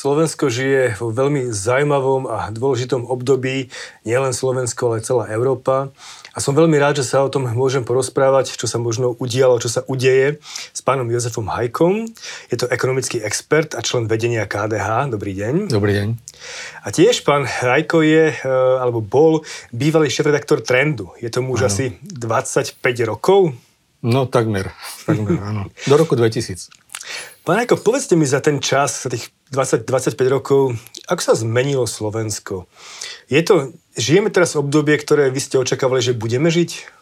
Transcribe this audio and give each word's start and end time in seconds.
Slovensko 0.00 0.48
žije 0.48 0.96
vo 0.96 1.12
veľmi 1.12 1.52
zaujímavom 1.52 2.24
a 2.24 2.48
dôležitom 2.48 3.04
období, 3.04 3.68
nielen 4.08 4.32
Slovensko, 4.32 4.88
ale 4.96 5.04
celá 5.04 5.28
Európa. 5.28 5.92
A 6.32 6.40
som 6.40 6.56
veľmi 6.56 6.72
rád, 6.80 7.04
že 7.04 7.12
sa 7.12 7.20
o 7.20 7.28
tom 7.28 7.44
môžem 7.44 7.84
porozprávať, 7.84 8.56
čo 8.56 8.64
sa 8.64 8.80
možno 8.80 9.12
udialo, 9.20 9.60
čo 9.60 9.68
sa 9.68 9.84
udeje 9.84 10.40
s 10.72 10.80
pánom 10.80 11.04
Jozefom 11.04 11.52
Hajkom. 11.52 12.08
Je 12.48 12.56
to 12.56 12.64
ekonomický 12.72 13.20
expert 13.20 13.76
a 13.76 13.84
člen 13.84 14.08
vedenia 14.08 14.48
KDH. 14.48 15.12
Dobrý 15.12 15.36
deň. 15.36 15.68
Dobrý 15.68 15.92
deň. 15.92 16.08
A 16.80 16.88
tiež 16.88 17.20
pán 17.20 17.44
Hajko 17.44 18.00
je, 18.00 18.32
e, 18.32 18.48
alebo 18.80 19.04
bol, 19.04 19.44
bývalý 19.68 20.08
šéf-redaktor 20.08 20.64
Trendu. 20.64 21.12
Je 21.20 21.28
tomu 21.28 21.52
už 21.52 21.68
ano. 21.68 21.76
asi 21.76 21.84
25 22.08 22.80
rokov? 23.04 23.52
No 24.00 24.24
takmer, 24.24 24.72
takmer, 25.04 25.36
áno. 25.44 25.68
Do 25.84 25.94
roku 26.00 26.16
2000. 26.16 26.72
Pán 27.40 27.56
Hajko, 27.56 27.80
povedzte 27.80 28.20
mi 28.20 28.28
za 28.28 28.44
ten 28.44 28.60
čas, 28.60 29.04
za 29.04 29.08
tých 29.08 29.32
20-25 29.48 30.12
rokov, 30.28 30.76
ako 31.08 31.22
sa 31.24 31.32
zmenilo 31.32 31.88
Slovensko? 31.88 32.68
Je 33.32 33.40
to, 33.40 33.72
žijeme 33.96 34.28
teraz 34.28 34.60
obdobie, 34.60 35.00
ktoré 35.00 35.32
vy 35.32 35.40
ste 35.40 35.56
očakávali, 35.56 36.04
že 36.04 36.12
budeme 36.12 36.52
žiť? 36.52 37.00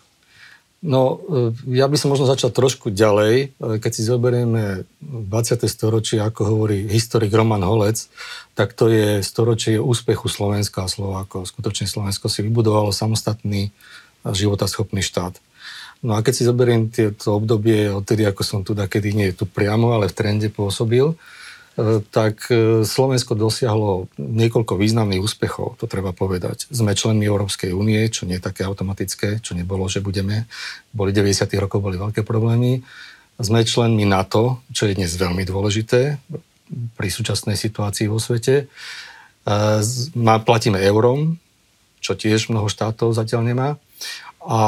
No, 0.79 1.19
e, 1.27 1.75
ja 1.75 1.91
by 1.91 1.99
som 1.99 2.15
možno 2.15 2.31
začal 2.31 2.55
trošku 2.55 2.95
ďalej. 2.95 3.35
E, 3.59 3.83
keď 3.83 3.91
si 3.91 4.07
zoberieme 4.07 4.87
20. 5.03 5.67
storočie, 5.67 6.23
ako 6.23 6.55
hovorí 6.55 6.87
historik 6.87 7.35
Roman 7.35 7.67
Holec, 7.67 8.07
tak 8.55 8.79
to 8.79 8.87
je 8.87 9.19
storočie 9.27 9.83
úspechu 9.83 10.31
Slovenska 10.31 10.87
a 10.87 10.93
Slovákov. 10.93 11.51
Skutočne 11.51 11.91
Slovensko 11.91 12.31
si 12.31 12.47
vybudovalo 12.47 12.95
samostatný 12.95 13.75
životaschopný 14.23 15.03
štát. 15.03 15.35
No 15.99 16.15
a 16.15 16.23
keď 16.23 16.35
si 16.35 16.47
zoberiem 16.47 16.95
tieto 16.95 17.43
obdobie, 17.43 17.91
odtedy 17.91 18.23
ako 18.23 18.43
som 18.47 18.61
tu, 18.63 18.71
kedy 18.71 19.09
nie 19.19 19.27
je 19.35 19.43
tu 19.43 19.45
priamo, 19.51 19.99
ale 19.99 20.07
v 20.07 20.15
trende 20.15 20.47
pôsobil, 20.47 21.11
e, 21.11 21.17
tak 22.15 22.47
e, 22.55 22.87
Slovensko 22.87 23.35
dosiahlo 23.35 24.07
niekoľko 24.15 24.79
významných 24.79 25.19
úspechov, 25.19 25.75
to 25.75 25.91
treba 25.91 26.15
povedať. 26.15 26.71
Sme 26.71 26.95
členmi 26.95 27.27
Európskej 27.27 27.75
únie, 27.75 27.99
čo 28.15 28.31
nie 28.31 28.39
je 28.39 28.47
také 28.47 28.63
automatické, 28.63 29.43
čo 29.43 29.59
nebolo, 29.59 29.91
že 29.91 29.99
budeme. 29.99 30.47
Boli 30.95 31.11
90. 31.11 31.51
rokov, 31.59 31.83
boli 31.83 31.99
veľké 31.99 32.23
problémy. 32.23 32.79
Sme 33.43 33.67
členmi 33.67 34.07
NATO, 34.07 34.63
čo 34.71 34.87
je 34.87 34.95
dnes 34.95 35.11
veľmi 35.11 35.43
dôležité 35.43 36.23
pri 36.95 37.09
súčasnej 37.11 37.59
situácii 37.59 38.07
vo 38.07 38.23
svete. 38.23 38.71
E, 38.71 40.39
platíme 40.47 40.79
eurom, 40.79 41.43
čo 41.99 42.15
tiež 42.15 42.55
mnoho 42.55 42.71
štátov 42.71 43.19
zatiaľ 43.19 43.43
nemá 43.43 43.69
a 44.49 44.61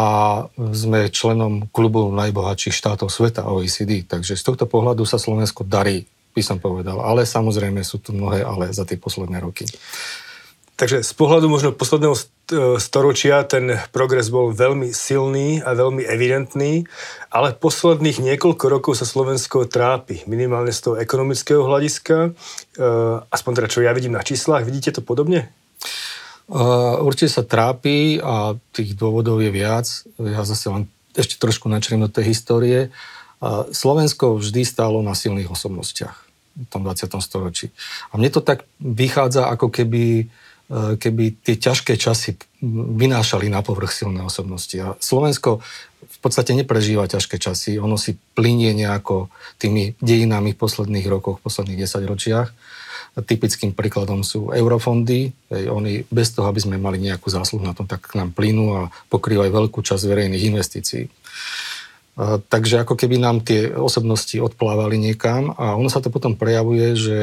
sme 0.76 1.08
členom 1.08 1.72
klubu 1.72 2.12
najbohatších 2.12 2.76
štátov 2.76 3.08
sveta 3.08 3.48
OECD, 3.48 4.04
takže 4.04 4.36
z 4.36 4.44
tohto 4.44 4.68
pohľadu 4.68 5.08
sa 5.08 5.16
Slovensko 5.16 5.64
darí, 5.64 6.04
by 6.36 6.42
som 6.44 6.60
povedal. 6.60 7.00
Ale 7.00 7.24
samozrejme 7.24 7.80
sú 7.80 7.96
tu 7.96 8.12
mnohé 8.12 8.44
ale 8.44 8.76
za 8.76 8.84
tie 8.84 9.00
posledné 9.00 9.40
roky. 9.40 9.64
Takže 10.76 11.04
z 11.04 11.12
pohľadu 11.12 11.44
možno 11.52 11.76
posledného 11.76 12.16
storočia 12.80 13.44
ten 13.44 13.76
progres 13.92 14.32
bol 14.32 14.48
veľmi 14.48 14.96
silný 14.96 15.60
a 15.60 15.76
veľmi 15.76 16.08
evidentný, 16.08 16.88
ale 17.28 17.52
posledných 17.52 18.16
niekoľko 18.16 18.64
rokov 18.64 18.92
sa 18.96 19.04
Slovensko 19.04 19.68
trápi, 19.68 20.24
minimálne 20.24 20.72
z 20.72 20.80
toho 20.80 20.96
ekonomického 20.96 21.60
hľadiska, 21.60 22.16
e, 22.16 22.30
aspoň 23.28 23.52
teda 23.60 23.68
čo 23.68 23.84
ja 23.84 23.92
vidím 23.92 24.16
na 24.16 24.24
číslach. 24.24 24.64
Vidíte 24.64 24.96
to 24.96 25.04
podobne? 25.04 25.52
Určite 27.00 27.30
sa 27.30 27.46
trápi 27.46 28.18
a 28.18 28.58
tých 28.74 28.98
dôvodov 28.98 29.38
je 29.38 29.50
viac. 29.54 29.86
Ja 30.18 30.42
zase 30.42 30.66
len 30.66 30.90
ešte 31.14 31.38
trošku 31.38 31.70
načriem 31.70 32.02
do 32.02 32.10
tej 32.10 32.34
histórie. 32.34 32.90
Slovensko 33.70 34.36
vždy 34.36 34.66
stálo 34.66 34.98
na 35.00 35.14
silných 35.14 35.48
osobnostiach 35.48 36.30
v 36.60 36.66
tom 36.68 36.82
20. 36.84 37.08
storočí. 37.22 37.70
A 38.12 38.18
mne 38.18 38.28
to 38.28 38.42
tak 38.42 38.66
vychádza, 38.82 39.48
ako 39.48 39.70
keby, 39.72 40.28
e, 40.68 40.96
keby 40.98 41.40
tie 41.40 41.56
ťažké 41.56 41.96
časy 41.96 42.36
vynášali 43.00 43.48
na 43.48 43.64
povrch 43.64 43.94
silné 43.94 44.20
osobnosti. 44.20 44.76
A 44.76 44.98
Slovensko 45.00 45.64
v 46.04 46.18
podstate 46.20 46.52
neprežíva 46.52 47.08
ťažké 47.08 47.40
časy. 47.40 47.80
Ono 47.80 47.96
si 47.96 48.18
plinie 48.36 48.76
nejako 48.76 49.32
tými 49.56 49.96
dejinami 50.04 50.52
v 50.52 50.60
posledných 50.60 51.06
rokoch, 51.08 51.40
v 51.40 51.44
posledných 51.48 51.80
10 51.86 52.04
ročiach. 52.04 52.48
Typickým 53.18 53.74
príkladom 53.74 54.22
sú 54.22 54.54
eurofondy. 54.54 55.34
Hej, 55.50 55.64
oni 55.66 56.06
bez 56.06 56.30
toho, 56.30 56.46
aby 56.46 56.62
sme 56.62 56.78
mali 56.78 57.02
nejakú 57.02 57.26
zásluhu 57.26 57.66
na 57.66 57.74
tom, 57.74 57.90
tak 57.90 58.06
k 58.06 58.16
nám 58.18 58.30
plynú 58.30 58.86
a 58.86 58.92
pokrývajú 59.10 59.50
veľkú 59.50 59.82
časť 59.82 60.06
verejných 60.06 60.46
investícií. 60.54 61.10
Takže 62.20 62.84
ako 62.84 63.00
keby 63.00 63.16
nám 63.16 63.40
tie 63.40 63.72
osobnosti 63.72 64.36
odplávali 64.36 65.00
niekam 65.00 65.56
a 65.56 65.72
ono 65.72 65.88
sa 65.88 66.04
to 66.04 66.12
potom 66.12 66.36
prejavuje, 66.36 66.92
že 66.92 67.18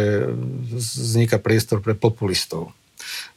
vzniká 0.74 1.38
priestor 1.38 1.86
pre 1.86 1.94
populistov. 1.94 2.74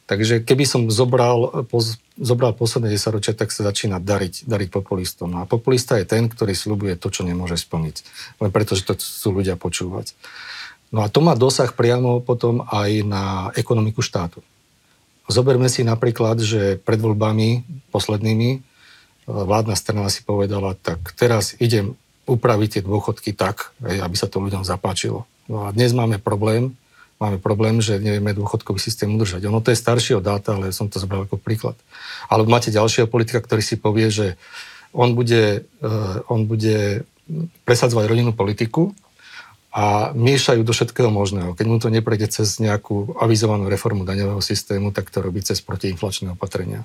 Takže 0.09 0.43
keby 0.43 0.67
som 0.67 0.91
zobral, 0.91 1.63
poz, 1.71 2.01
zobral 2.19 2.51
posledné 2.51 2.99
10 2.99 3.15
ročia, 3.15 3.31
tak 3.37 3.53
sa 3.53 3.63
začína 3.63 4.01
dariť, 4.01 4.43
dariť 4.43 4.69
populistom. 4.73 5.39
A 5.39 5.47
populista 5.47 5.95
je 5.95 6.09
ten, 6.09 6.27
ktorý 6.27 6.51
slúbuje 6.51 6.99
to, 6.99 7.07
čo 7.07 7.23
nemôže 7.23 7.55
splniť. 7.55 8.03
Len 8.43 8.51
preto, 8.51 8.75
že 8.75 8.83
to 8.83 8.99
chcú 8.99 9.39
ľudia 9.39 9.55
počúvať. 9.55 10.11
No 10.91 11.01
a 11.03 11.07
to 11.07 11.23
má 11.23 11.33
dosah 11.39 11.71
priamo 11.71 12.19
potom 12.19 12.67
aj 12.67 12.89
na 13.07 13.23
ekonomiku 13.55 14.03
štátu. 14.03 14.43
Zoberme 15.31 15.71
si 15.71 15.87
napríklad, 15.87 16.43
že 16.43 16.75
pred 16.83 16.99
voľbami 16.99 17.63
poslednými 17.95 18.49
e, 18.51 18.59
vládna 19.25 19.75
strana 19.79 20.11
si 20.11 20.27
povedala, 20.27 20.75
tak 20.75 21.15
teraz 21.15 21.55
idem 21.63 21.95
upraviť 22.27 22.69
tie 22.79 22.83
dôchodky 22.83 23.31
tak, 23.31 23.71
aby 23.81 24.15
sa 24.19 24.27
to 24.27 24.43
ľuďom 24.43 24.67
zapáčilo. 24.67 25.25
No 25.47 25.65
a 25.65 25.73
dnes 25.73 25.95
máme 25.95 26.19
problém, 26.19 26.75
máme 27.17 27.39
problém, 27.39 27.79
že 27.79 27.97
nevieme 27.97 28.35
dôchodkový 28.35 28.77
systém 28.77 29.09
udržať. 29.09 29.47
Ono 29.47 29.63
to 29.63 29.71
je 29.71 29.79
staršieho 29.79 30.19
dáta, 30.19 30.59
ale 30.59 30.75
som 30.75 30.91
to 30.91 30.99
zobral 30.99 31.23
ako 31.25 31.39
príklad. 31.39 31.79
Alebo 32.27 32.51
máte 32.51 32.73
ďalšieho 32.73 33.07
politika, 33.07 33.39
ktorý 33.39 33.63
si 33.63 33.79
povie, 33.79 34.11
že 34.11 34.27
on 34.91 35.15
bude, 35.15 35.63
e, 35.63 35.89
on 36.27 36.45
bude 36.45 37.07
presadzovať 37.63 38.05
rodinnú 38.11 38.35
politiku, 38.35 38.91
a 39.71 40.11
miešajú 40.11 40.67
do 40.67 40.75
všetkého 40.75 41.07
možného. 41.07 41.55
Keď 41.55 41.65
mu 41.67 41.79
to 41.79 41.87
neprejde 41.87 42.27
cez 42.27 42.59
nejakú 42.59 43.15
avizovanú 43.15 43.71
reformu 43.71 44.03
daňového 44.03 44.43
systému, 44.43 44.91
tak 44.91 45.07
to 45.07 45.23
robí 45.23 45.39
cez 45.39 45.63
protiinflačné 45.63 46.35
opatrenia. 46.35 46.83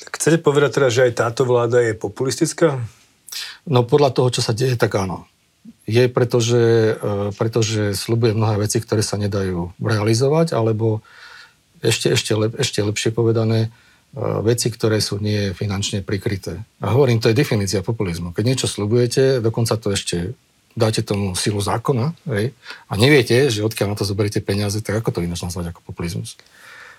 Tak 0.00 0.16
chcete 0.16 0.40
povedať 0.40 0.80
teda, 0.80 0.88
že 0.88 1.04
aj 1.08 1.12
táto 1.12 1.44
vláda 1.44 1.84
je 1.84 1.92
populistická? 1.92 2.80
No 3.68 3.84
podľa 3.84 4.16
toho, 4.16 4.28
čo 4.32 4.40
sa 4.40 4.56
deje, 4.56 4.80
tak 4.80 4.96
áno. 4.96 5.28
Je, 5.84 6.08
pretože, 6.08 6.96
e, 6.96 7.36
pretože 7.36 7.92
slubuje 7.92 8.32
mnohé 8.32 8.64
veci, 8.64 8.80
ktoré 8.80 9.04
sa 9.04 9.20
nedajú 9.20 9.76
realizovať, 9.76 10.56
alebo 10.56 11.04
ešte, 11.84 12.16
ešte, 12.16 12.32
lep, 12.32 12.56
ešte 12.56 12.80
lepšie 12.80 13.12
povedané, 13.12 13.68
e, 13.68 13.68
veci, 14.40 14.72
ktoré 14.72 15.04
sú 15.04 15.20
nie 15.20 15.52
finančne 15.52 16.00
prikryté. 16.00 16.64
A 16.80 16.96
hovorím, 16.96 17.20
to 17.20 17.28
je 17.28 17.36
definícia 17.36 17.84
populizmu. 17.84 18.32
Keď 18.32 18.44
niečo 18.46 18.68
slubujete, 18.70 19.44
dokonca 19.44 19.76
to 19.76 19.92
ešte 19.92 20.32
dáte 20.76 21.00
tomu 21.00 21.32
silu 21.32 21.58
zákona 21.58 22.12
hej, 22.28 22.52
a 22.86 22.92
neviete, 23.00 23.48
že 23.48 23.64
odkiaľ 23.64 23.96
na 23.96 23.98
to 23.98 24.04
zoberiete 24.04 24.44
peniaze, 24.44 24.78
tak 24.84 25.00
ako 25.00 25.18
to 25.18 25.24
ináč 25.24 25.40
nazvať 25.42 25.72
ako 25.72 25.80
populizmus? 25.88 26.36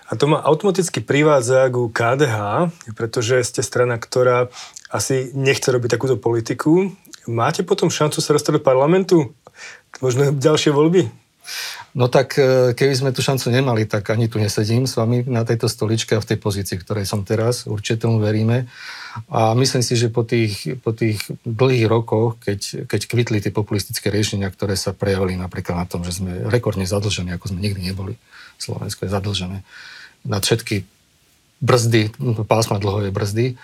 A 0.07 0.15
to 0.15 0.25
ma 0.25 0.39
automaticky 0.39 1.03
privádza 1.03 1.67
ku 1.69 1.91
KDH, 1.91 2.71
pretože 2.95 3.43
ste 3.43 3.59
strana, 3.59 3.99
ktorá 3.99 4.47
asi 4.87 5.35
nechce 5.35 5.67
robiť 5.67 5.99
takúto 5.99 6.15
politiku. 6.15 6.95
Máte 7.27 7.61
potom 7.61 7.91
šancu 7.91 8.23
sa 8.23 8.31
dostať 8.31 8.57
do 8.57 8.61
parlamentu? 8.63 9.35
Možno 9.99 10.31
ďalšie 10.31 10.71
voľby? 10.71 11.11
No 11.97 12.07
tak 12.07 12.39
e, 12.39 12.71
keby 12.71 12.93
sme 12.95 13.11
tú 13.11 13.19
šancu 13.19 13.51
nemali, 13.51 13.83
tak 13.83 14.07
ani 14.13 14.31
tu 14.31 14.39
nesedím 14.39 14.87
s 14.87 14.95
vami 14.95 15.27
na 15.27 15.43
tejto 15.43 15.67
stoličke 15.67 16.15
a 16.15 16.23
v 16.23 16.29
tej 16.29 16.37
pozícii, 16.39 16.77
ktorej 16.79 17.03
som 17.03 17.27
teraz. 17.27 17.67
Určite 17.67 18.07
tomu 18.07 18.23
veríme. 18.23 18.67
A 19.27 19.57
myslím 19.57 19.81
si, 19.81 19.97
že 19.97 20.13
po 20.13 20.21
tých, 20.21 20.79
po 20.85 20.93
tých 20.93 21.21
dlhých 21.43 21.85
rokoch, 21.89 22.37
keď, 22.41 22.85
keď 22.85 23.01
kvitli 23.09 23.37
tie 23.41 23.53
populistické 23.53 24.13
riešenia, 24.13 24.51
ktoré 24.53 24.77
sa 24.77 24.93
prejavili 24.93 25.35
napríklad 25.39 25.75
na 25.75 25.87
tom, 25.89 26.05
že 26.05 26.17
sme 26.17 26.47
rekordne 26.47 26.85
zadlžení, 26.85 27.33
ako 27.33 27.53
sme 27.55 27.63
nikdy 27.63 27.81
neboli, 27.91 28.15
Slovensko 28.61 29.05
je 29.05 29.13
zadlžené, 29.13 29.59
na 30.27 30.37
všetky 30.41 30.85
brzdy, 31.61 32.13
pásma 32.45 32.77
dlhové 32.77 33.09
brzdy, 33.09 33.57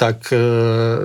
tak 0.00 0.32
e, 0.32 0.40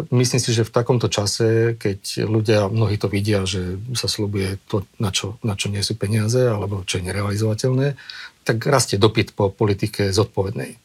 myslím 0.08 0.40
si, 0.40 0.56
že 0.56 0.64
v 0.64 0.72
takomto 0.72 1.12
čase, 1.12 1.76
keď 1.76 2.24
ľudia, 2.24 2.72
mnohí 2.72 2.96
to 2.96 3.12
vidia, 3.12 3.44
že 3.44 3.76
sa 3.92 4.08
slúbuje 4.08 4.56
to, 4.72 4.88
na 5.04 5.12
čo, 5.12 5.36
na 5.44 5.60
čo 5.60 5.68
nie 5.68 5.84
sú 5.84 6.00
peniaze, 6.00 6.40
alebo 6.40 6.88
čo 6.88 7.04
je 7.04 7.12
nerealizovateľné, 7.12 8.00
tak 8.48 8.64
rastie 8.64 8.96
dopyt 8.96 9.36
po 9.36 9.52
politike 9.52 10.16
zodpovednej. 10.16 10.80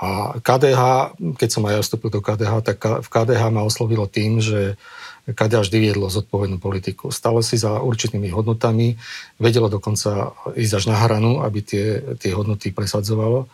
A 0.00 0.40
KDH, 0.40 1.12
keď 1.36 1.48
som 1.52 1.62
aj 1.68 1.72
ja 1.76 1.84
vstúpil 1.84 2.08
do 2.08 2.24
KDH, 2.24 2.52
tak 2.64 2.78
v 3.04 3.08
KDH 3.08 3.42
ma 3.52 3.68
oslovilo 3.68 4.08
tým, 4.08 4.40
že 4.40 4.80
KDH 5.28 5.68
vždy 5.68 5.78
viedlo 5.78 6.08
zodpovednú 6.08 6.56
politiku. 6.56 7.12
Stalo 7.12 7.44
si 7.44 7.60
za 7.60 7.84
určitými 7.84 8.32
hodnotami, 8.32 8.96
vedelo 9.36 9.68
dokonca 9.68 10.32
ísť 10.56 10.72
až 10.72 10.84
na 10.88 10.96
hranu, 10.96 11.44
aby 11.44 11.60
tie, 11.60 11.86
tie 12.16 12.32
hodnoty 12.32 12.72
presadzovalo. 12.72 13.46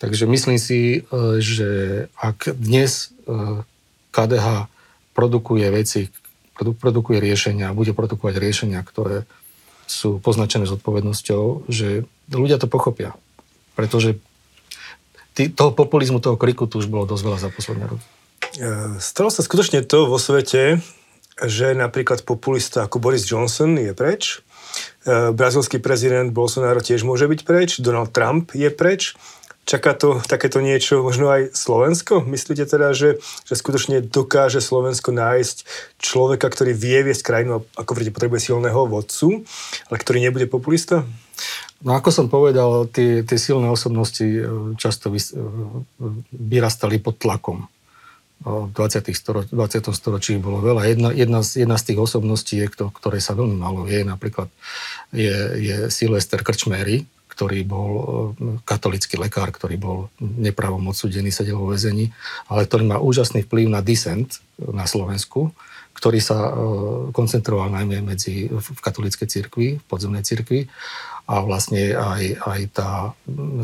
Takže 0.00 0.24
myslím 0.24 0.56
si, 0.56 1.04
e, 1.04 1.38
že 1.38 1.68
ak 2.16 2.56
dnes 2.56 3.12
e, 3.28 3.60
KDH 4.10 4.72
produkuje 5.12 5.68
veci, 5.70 6.08
produkuje 6.56 7.20
riešenia, 7.20 7.76
bude 7.76 7.92
produkovať 7.92 8.34
riešenia, 8.40 8.80
ktoré 8.82 9.28
sú 9.84 10.16
poznačené 10.18 10.64
zodpovednosťou, 10.64 11.68
že 11.68 12.08
ľudia 12.32 12.56
to 12.56 12.66
pochopia. 12.66 13.12
Pretože 13.76 14.16
toho 15.34 15.70
populizmu, 15.74 16.22
toho 16.22 16.38
kriku 16.38 16.70
tu 16.70 16.78
už 16.78 16.86
bolo 16.86 17.04
dosť 17.04 17.22
veľa 17.26 17.38
za 17.38 17.48
posledné 17.50 17.84
roky. 17.90 18.06
E, 18.06 18.98
stalo 19.02 19.28
sa 19.34 19.42
skutočne 19.42 19.82
to 19.82 20.06
vo 20.06 20.16
svete, 20.16 20.78
že 21.42 21.74
napríklad 21.74 22.22
populista 22.22 22.86
ako 22.86 23.02
Boris 23.02 23.26
Johnson 23.26 23.74
je 23.74 23.90
preč, 23.90 24.40
e, 25.04 25.34
brazilský 25.34 25.82
prezident 25.82 26.30
Bolsonaro 26.30 26.78
tiež 26.78 27.02
môže 27.02 27.26
byť 27.26 27.40
preč, 27.42 27.82
Donald 27.82 28.14
Trump 28.14 28.54
je 28.54 28.70
preč, 28.70 29.18
Čaká 29.64 29.96
to 29.96 30.20
takéto 30.20 30.60
niečo 30.60 31.00
možno 31.00 31.32
aj 31.32 31.56
Slovensko? 31.56 32.20
Myslíte 32.20 32.68
teda, 32.68 32.92
že, 32.92 33.16
že 33.48 33.54
skutočne 33.56 34.04
dokáže 34.04 34.60
Slovensko 34.60 35.08
nájsť 35.08 35.64
človeka, 35.96 36.52
ktorý 36.52 36.76
vie 36.76 37.00
viesť 37.00 37.24
krajinu, 37.24 37.64
ako 37.72 37.96
vrite, 37.96 38.12
potrebuje 38.12 38.52
silného 38.52 38.84
vodcu, 38.84 39.48
ale 39.88 39.96
ktorý 39.96 40.20
nebude 40.20 40.44
populista? 40.52 41.08
No 41.84 41.92
ako 41.92 42.08
som 42.08 42.26
povedal, 42.32 42.88
tie, 42.88 43.20
tie 43.28 43.36
silné 43.36 43.68
osobnosti 43.68 44.24
e, 44.24 44.40
často 44.80 45.12
vys, 45.12 45.36
e, 45.36 45.40
vyrastali 46.32 46.96
pod 46.96 47.20
tlakom. 47.20 47.68
V 48.44 48.72
20. 48.72 49.12
Storo, 49.12 49.44
20. 49.44 49.92
storočí 49.92 50.36
bolo 50.40 50.64
veľa. 50.64 50.88
Jedna, 50.88 51.08
jedna, 51.12 51.40
z, 51.44 51.64
jedna 51.64 51.76
z 51.76 51.92
tých 51.92 51.98
osobností, 52.00 52.60
je, 52.60 52.68
ktoré 52.72 53.20
sa 53.20 53.36
veľmi 53.36 53.56
malo 53.56 53.84
vie, 53.84 54.04
napríklad 54.04 54.48
je, 55.12 55.32
je 55.60 55.76
Sylvester 55.88 56.40
Krčmery, 56.40 57.04
ktorý 57.28 57.64
bol 57.64 57.90
katolický 58.62 59.16
lekár, 59.16 59.48
ktorý 59.48 59.80
bol 59.80 59.98
nepravom 60.20 60.86
odsudený, 60.92 61.32
sedel 61.32 61.56
vo 61.56 61.72
väzení, 61.72 62.12
ale 62.46 62.68
ktorý 62.68 62.84
má 62.84 62.98
úžasný 63.00 63.48
vplyv 63.48 63.66
na 63.72 63.80
dissent 63.80 64.38
na 64.60 64.86
Slovensku, 64.86 65.50
ktorý 65.96 66.18
sa 66.22 66.52
koncentroval 67.10 67.74
najmä 67.74 68.06
medzi, 68.06 68.46
v 68.50 68.80
katolíckej 68.82 69.26
cirkvi, 69.26 69.68
v 69.80 69.84
podzemnej 69.88 70.22
cirkvi 70.22 70.70
a 71.24 71.40
vlastne 71.40 71.96
aj, 71.96 72.22
aj 72.36 72.60
tá 72.76 72.88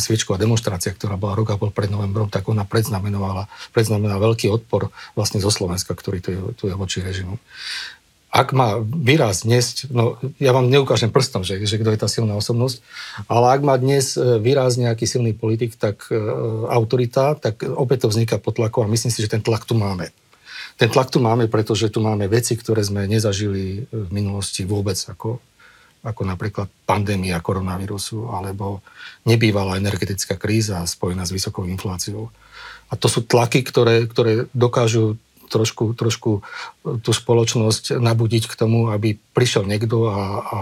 sviečková 0.01 0.41
demonstrácia, 0.41 0.97
ktorá 0.97 1.21
bola 1.21 1.37
rok 1.37 1.53
a 1.53 1.61
pol 1.61 1.69
pred 1.69 1.93
novembrom, 1.93 2.33
tak 2.33 2.49
ona 2.49 2.65
predznamenovala, 2.65 3.53
predznamenala 3.77 4.17
veľký 4.17 4.49
odpor 4.49 4.89
vlastne 5.13 5.45
zo 5.45 5.53
Slovenska, 5.53 5.93
ktorý 5.93 6.19
tu 6.25 6.29
je, 6.33 6.41
tu 6.57 6.65
je 6.69 6.75
voči 6.75 7.05
režimu 7.05 7.37
ak 8.31 8.55
má 8.55 8.79
výraz 8.79 9.43
dnes, 9.43 9.91
no 9.91 10.15
ja 10.39 10.55
vám 10.55 10.71
neukážem 10.71 11.11
prstom, 11.11 11.43
že, 11.43 11.59
že 11.67 11.83
kto 11.83 11.91
je 11.91 11.99
tá 11.99 12.07
silná 12.07 12.39
osobnosť, 12.39 12.79
ale 13.27 13.59
ak 13.59 13.61
má 13.67 13.75
dnes 13.75 14.15
e, 14.15 14.39
výraz 14.39 14.79
nejaký 14.79 15.03
silný 15.03 15.35
politik, 15.35 15.75
tak 15.75 16.07
e, 16.09 16.17
autorita, 16.71 17.35
tak 17.35 17.67
opäť 17.67 18.07
to 18.07 18.15
vzniká 18.15 18.39
pod 18.39 18.63
tlakom 18.63 18.87
a 18.87 18.93
myslím 18.95 19.11
si, 19.11 19.27
že 19.27 19.35
ten 19.35 19.43
tlak 19.43 19.67
tu 19.67 19.75
máme. 19.75 20.15
Ten 20.79 20.89
tlak 20.89 21.11
tu 21.11 21.19
máme, 21.19 21.51
pretože 21.51 21.91
tu 21.91 21.99
máme 21.99 22.31
veci, 22.31 22.55
ktoré 22.55 22.87
sme 22.87 23.11
nezažili 23.11 23.91
v 23.91 24.09
minulosti 24.15 24.63
vôbec, 24.63 24.97
ako, 24.97 25.43
ako 26.01 26.23
napríklad 26.25 26.69
pandémia 26.89 27.41
koronavírusu, 27.45 28.33
alebo 28.33 28.81
nebývalá 29.29 29.77
energetická 29.77 30.41
kríza 30.41 30.81
spojená 30.89 31.29
s 31.29 31.35
vysokou 31.35 31.69
infláciou. 31.69 32.33
A 32.91 32.97
to 32.97 33.07
sú 33.07 33.23
tlaky, 33.23 33.63
ktoré, 33.63 34.09
ktoré 34.09 34.49
dokážu 34.57 35.21
trošku, 35.51 35.93
trošku 35.99 36.41
e, 36.41 36.41
tú 37.03 37.11
spoločnosť 37.11 37.99
nabudiť 37.99 38.49
k 38.49 38.55
tomu, 38.55 38.89
aby 38.89 39.19
prišiel 39.35 39.67
niekto 39.67 40.09
a, 40.09 40.21
a 40.41 40.59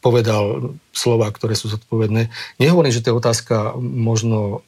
povedal 0.00 0.78
slova, 0.94 1.26
ktoré 1.34 1.58
sú 1.58 1.66
zodpovedné. 1.66 2.30
Nehovorím, 2.62 2.94
že 2.94 3.02
to 3.02 3.10
je 3.10 3.20
otázka 3.20 3.74
možno 3.78 4.62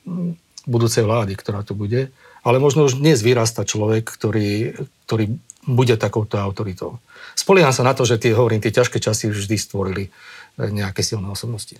budúcej 0.66 1.06
vlády, 1.06 1.38
ktorá 1.38 1.62
tu 1.62 1.78
bude, 1.78 2.10
ale 2.48 2.56
možno 2.56 2.88
už 2.88 2.96
dnes 2.96 3.20
vyrasta 3.20 3.68
človek, 3.68 4.08
ktorý, 4.08 4.72
ktorý 5.04 5.36
bude 5.68 6.00
takouto 6.00 6.40
autoritou. 6.40 6.96
Spolieham 7.36 7.76
sa 7.76 7.84
na 7.84 7.92
to, 7.92 8.08
že 8.08 8.16
tie, 8.16 8.32
hovorím, 8.32 8.64
tie 8.64 8.72
ťažké 8.72 8.96
časy 9.04 9.28
vždy 9.28 9.56
stvorili 9.60 10.08
e, 10.08 10.10
nejaké 10.56 11.04
silné 11.04 11.28
osobnosti. 11.28 11.76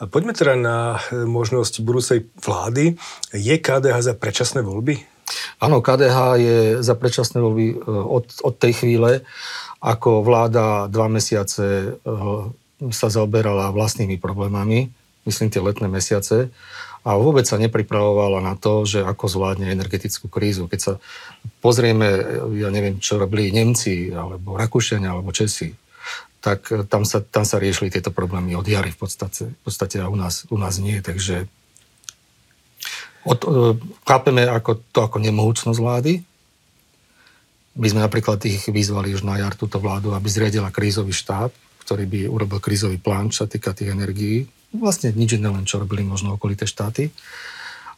A 0.00 0.08
poďme 0.08 0.32
teda 0.32 0.56
na 0.56 0.96
e, 1.12 1.28
možnosť 1.28 1.84
budúcej 1.84 2.24
vlády. 2.40 2.96
Je 3.36 3.54
KDH 3.60 4.00
za 4.00 4.14
predčasné 4.16 4.64
voľby? 4.64 5.04
Áno, 5.60 5.84
KDH 5.84 6.16
je 6.40 6.58
za 6.80 6.96
predčasné 6.96 7.44
voľby 7.44 7.66
e, 7.68 7.76
od, 7.84 8.24
od 8.40 8.54
tej 8.56 8.72
chvíle, 8.80 9.20
ako 9.84 10.24
vláda 10.24 10.88
dva 10.88 11.12
mesiace 11.12 12.00
sa 12.88 13.08
zaoberala 13.12 13.68
vlastnými 13.68 14.16
problémami, 14.16 14.88
myslím 15.28 15.52
tie 15.52 15.60
letné 15.60 15.92
mesiace, 15.92 16.48
a 17.04 17.20
vôbec 17.20 17.44
sa 17.44 17.60
nepripravovala 17.60 18.40
na 18.40 18.56
to, 18.56 18.88
že 18.88 19.04
ako 19.04 19.28
zvládne 19.28 19.68
energetickú 19.76 20.32
krízu. 20.32 20.64
Keď 20.72 20.80
sa 20.80 20.92
pozrieme, 21.60 22.08
ja 22.56 22.72
neviem, 22.72 22.96
čo 22.96 23.20
robili 23.20 23.52
Nemci, 23.52 24.08
alebo 24.08 24.56
Rakúšania, 24.56 25.12
alebo 25.12 25.28
Česi, 25.28 25.76
tak 26.40 26.68
tam 26.88 27.04
sa, 27.04 27.20
tam 27.20 27.44
sa 27.44 27.60
riešili 27.60 27.92
tieto 27.92 28.08
problémy 28.08 28.56
od 28.56 28.64
jary 28.64 28.92
v 28.92 29.00
podstate, 29.04 29.52
v 29.52 29.60
podstate 29.64 30.00
a 30.00 30.08
u 30.08 30.16
nás, 30.16 30.48
u 30.48 30.56
nás 30.56 30.80
nie. 30.80 31.00
Takže 31.00 31.48
od, 33.24 33.40
e, 33.44 33.80
chápeme 34.04 34.44
ako, 34.44 34.80
to 34.92 35.00
ako 35.04 35.20
nemohúcnosť 35.24 35.80
vlády. 35.80 36.20
My 37.80 37.86
sme 37.88 38.04
napríklad 38.04 38.40
ich 38.44 38.68
vyzvali 38.68 39.16
už 39.16 39.24
na 39.24 39.40
jar 39.40 39.56
túto 39.56 39.80
vládu, 39.80 40.12
aby 40.12 40.28
zriadila 40.28 40.68
krízový 40.68 41.16
štáb, 41.16 41.50
ktorý 41.84 42.04
by 42.08 42.20
urobil 42.28 42.60
krízový 42.60 43.00
plán, 43.00 43.32
čo 43.32 43.44
sa 43.44 43.48
týka 43.48 43.72
tých 43.72 43.92
energií. 43.92 44.48
Vlastne 44.74 45.14
nič 45.14 45.38
iné, 45.38 45.48
len 45.48 45.64
čo 45.64 45.78
robili 45.78 46.02
možno 46.02 46.34
okolité 46.34 46.66
štáty. 46.66 47.14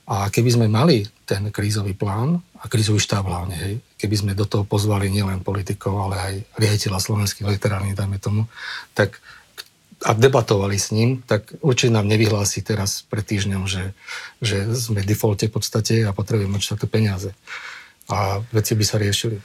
A 0.06 0.31
keby 0.31 0.55
sme 0.55 0.67
mali 0.70 1.02
ten 1.26 1.50
krízový 1.50 1.96
plán 1.99 2.38
a 2.62 2.70
krízový 2.70 3.02
štáb 3.02 3.26
hlavne, 3.26 3.56
hej, 3.58 3.75
keby 3.99 4.14
sme 4.14 4.32
do 4.38 4.46
toho 4.46 4.62
pozvali 4.62 5.11
nielen 5.11 5.43
politikov, 5.43 5.99
ale 5.99 6.17
aj 6.17 6.34
riaditeľa 6.62 7.02
slovenských 7.02 7.43
elektrární, 7.43 7.99
dajme 7.99 8.23
tomu, 8.23 8.46
tak 8.94 9.19
a 10.05 10.12
debatovali 10.12 10.76
s 10.76 10.93
ním, 10.93 11.25
tak 11.25 11.56
určite 11.64 11.96
nám 11.96 12.05
nevyhlási 12.06 12.61
teraz 12.61 13.00
pred 13.08 13.25
týždňom, 13.25 13.64
že, 13.64 13.96
že 14.44 14.69
sme 14.76 15.00
v 15.00 15.08
defalte 15.08 15.49
v 15.49 15.56
podstate 15.56 16.05
a 16.05 16.12
potrebujeme 16.12 16.61
takto 16.61 16.84
peniaze. 16.84 17.32
A 18.12 18.44
veci 18.52 18.76
by 18.76 18.84
sa 18.84 19.00
riešili. 19.00 19.40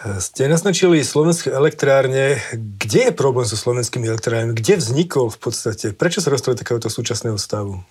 Ste 0.00 0.48
naznačili 0.48 1.04
slovenské 1.04 1.52
elektrárne. 1.52 2.40
Kde 2.56 3.12
je 3.12 3.12
problém 3.12 3.44
so 3.44 3.52
slovenskými 3.52 4.08
elektrárňami? 4.08 4.56
Kde 4.56 4.80
vznikol 4.80 5.28
v 5.28 5.36
podstate? 5.36 5.92
Prečo 5.92 6.24
sa 6.24 6.32
dostali 6.32 6.56
takéhoto 6.56 6.88
súčasného 6.88 7.36
stavu? 7.36 7.84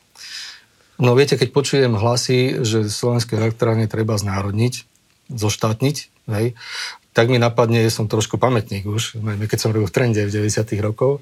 No 0.97 1.13
viete, 1.13 1.38
keď 1.38 1.53
počujem 1.53 1.94
hlasy, 1.94 2.65
že 2.65 2.89
slovenské 2.89 3.38
elektrárne 3.38 3.85
treba 3.85 4.17
znárodniť, 4.17 4.89
zoštátniť, 5.29 5.95
hej, 6.33 6.57
tak 7.13 7.29
mi 7.29 7.38
napadne, 7.38 7.85
som 7.94 8.09
trošku 8.09 8.41
pamätník 8.41 8.89
už, 8.89 9.21
najmä 9.21 9.45
keď 9.45 9.59
som 9.61 9.71
robil 9.71 9.85
v 9.85 9.95
trende 9.95 10.21
v 10.25 10.33
90 10.33 10.66
rokov, 10.81 11.21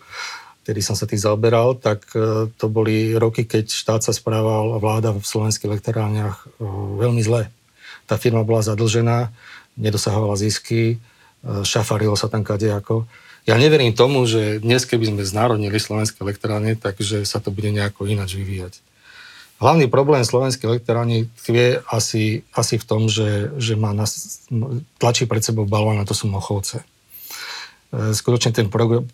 kedy 0.64 0.80
som 0.80 0.96
sa 0.96 1.04
tým 1.04 1.20
zaoberal, 1.20 1.76
tak 1.80 2.08
e, 2.16 2.48
to 2.56 2.66
boli 2.72 3.16
roky, 3.16 3.44
keď 3.44 3.72
štát 3.72 4.02
sa 4.04 4.16
správal 4.16 4.80
vláda 4.80 5.12
v 5.16 5.24
slovenských 5.24 5.68
elektrárniach 5.68 6.44
e, 6.44 6.64
veľmi 7.00 7.22
zle. 7.24 7.52
Tá 8.08 8.16
firma 8.16 8.48
bola 8.48 8.64
zadlžená, 8.64 9.32
nedosahovala 9.78 10.36
zisky, 10.36 10.98
e, 10.98 11.64
šafarilo 11.64 12.18
sa 12.18 12.28
tam 12.28 12.42
kadejako. 12.44 13.08
Ja 13.48 13.56
neverím 13.56 13.96
tomu, 13.96 14.28
že 14.28 14.60
dnes, 14.60 14.84
keby 14.84 15.08
sme 15.08 15.24
znárodnili 15.24 15.80
slovenské 15.80 16.20
elektrárne, 16.20 16.76
takže 16.76 17.24
sa 17.24 17.40
to 17.40 17.48
bude 17.54 17.72
nejako 17.72 18.10
ináč 18.12 18.36
vyvíjať. 18.36 18.84
Hlavný 19.58 19.90
problém 19.90 20.22
slovenskej 20.22 20.70
elektrárne 20.70 21.32
tkvie 21.42 21.82
asi, 21.90 22.46
asi 22.54 22.78
v 22.78 22.86
tom, 22.86 23.10
že, 23.10 23.50
že 23.58 23.74
má 23.74 23.90
nas, 23.96 24.46
tlačí 25.02 25.26
pred 25.26 25.42
sebou 25.42 25.66
balón 25.66 25.98
a 25.98 26.06
to 26.06 26.14
sú 26.14 26.30
mochovce. 26.30 26.84
E, 26.84 28.14
skutočne 28.14 28.52
ten 28.52 28.68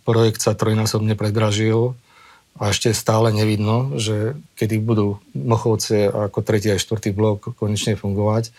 projekt 0.03 0.41
sa 0.41 0.57
trojnásobne 0.57 1.13
predražil 1.13 1.93
a 2.57 2.69
ešte 2.69 2.93
stále 2.93 3.33
nevidno, 3.33 3.97
že 3.97 4.37
kedy 4.57 4.77
budú 4.77 5.17
Mochovce 5.33 6.05
ako 6.05 6.45
tretí 6.45 6.69
a 6.69 6.77
štvrtý 6.77 7.09
blok 7.09 7.57
konečne 7.57 7.97
fungovať. 7.97 8.53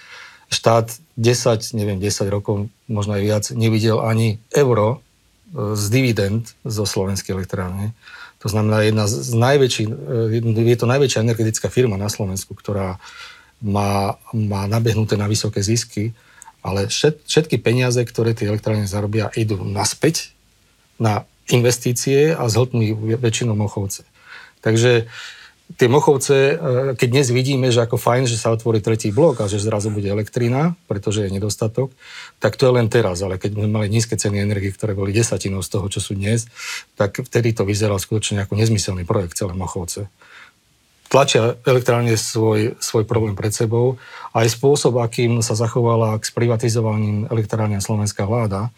Štát 0.53 0.93
10, 1.17 1.77
neviem, 1.77 1.99
10 2.01 2.27
rokov, 2.29 2.69
možno 2.91 3.17
aj 3.17 3.23
viac, 3.23 3.45
nevidel 3.55 4.03
ani 4.03 4.43
euro 4.53 4.99
e, 5.55 5.79
z 5.79 5.85
dividend 5.89 6.53
zo 6.65 6.85
slovenskej 6.85 7.37
elektrárne. 7.37 7.97
To 8.45 8.53
znamená, 8.53 8.85
jedna 8.85 9.09
z 9.09 9.33
najväčší, 9.33 9.85
e, 10.37 10.73
je 10.73 10.79
to 10.79 10.87
najväčšia 10.91 11.25
energetická 11.25 11.73
firma 11.73 11.97
na 11.97 12.13
Slovensku, 12.13 12.53
ktorá 12.53 13.01
má, 13.65 14.21
má 14.35 14.69
nabehnuté 14.69 15.17
na 15.17 15.31
vysoké 15.31 15.65
zisky 15.65 16.13
ale 16.65 16.89
všetky 16.89 17.61
peniaze, 17.61 18.01
ktoré 18.01 18.33
tie 18.33 18.49
elektrárne 18.49 18.89
zarobia, 18.89 19.29
idú 19.37 19.61
naspäť 19.69 20.33
na 20.97 21.29
investície 21.53 22.33
a 22.33 22.49
zhltnú 22.49 22.81
ich 22.81 22.97
väčšinou 23.21 23.53
mochovce. 23.53 24.09
Takže 24.65 25.05
tie 25.75 25.89
mochovce, 25.89 26.37
e, 26.37 26.55
keď 26.95 27.09
dnes 27.09 27.29
vidíme, 27.33 27.73
že 27.73 27.83
ako 27.83 27.97
fajn, 27.97 28.29
že 28.29 28.37
sa 28.37 28.53
otvorí 28.53 28.85
tretí 28.85 29.11
blok 29.11 29.41
a 29.43 29.51
že 29.51 29.59
zrazu 29.59 29.89
bude 29.89 30.07
elektrina, 30.07 30.77
pretože 30.87 31.25
je 31.25 31.35
nedostatok, 31.35 31.91
tak 32.39 32.61
to 32.61 32.69
je 32.69 32.73
len 32.77 32.87
teraz. 32.93 33.25
Ale 33.25 33.41
keď 33.41 33.57
sme 33.57 33.67
mali 33.67 33.89
nízke 33.89 34.15
ceny 34.15 34.45
energie, 34.45 34.71
ktoré 34.71 34.93
boli 34.93 35.11
desatinou 35.11 35.65
z 35.65 35.73
toho, 35.73 35.87
čo 35.89 36.05
sú 36.05 36.13
dnes, 36.15 36.47
tak 36.95 37.25
vtedy 37.25 37.57
to 37.57 37.65
vyzeralo 37.65 37.97
skutočne 37.97 38.45
ako 38.45 38.61
nezmyselný 38.61 39.09
projekt 39.09 39.41
celé 39.41 39.57
mochovce 39.57 40.13
tlačia 41.15 41.55
elektrárne 41.63 42.19
svoj, 42.19 42.75
svoj 42.83 43.07
problém 43.07 43.39
pred 43.39 43.55
sebou. 43.55 44.03
Aj 44.35 44.43
spôsob, 44.51 44.99
akým 44.99 45.47
sa 45.47 45.55
zachovala 45.55 46.19
k 46.19 46.27
sprivatizovaním 46.27 47.31
elektrárne 47.31 47.79
slovenská 47.79 48.27
vláda, 48.27 48.75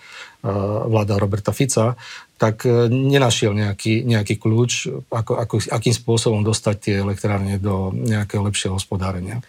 vláda 0.84 1.16
Roberta 1.16 1.56
Fica, 1.56 1.96
tak 2.36 2.68
e, 2.68 2.88
nenašiel 2.92 3.56
nejaký, 3.56 4.04
nejaký 4.04 4.36
kľúč, 4.36 4.92
ako, 5.08 5.32
ako, 5.40 5.54
akým 5.72 5.94
spôsobom 5.96 6.44
dostať 6.44 6.76
tie 6.76 6.94
elektrárne 7.00 7.56
do 7.56 7.92
nejakého 7.96 8.44
lepšieho 8.44 8.76
hospodárenia. 8.76 9.40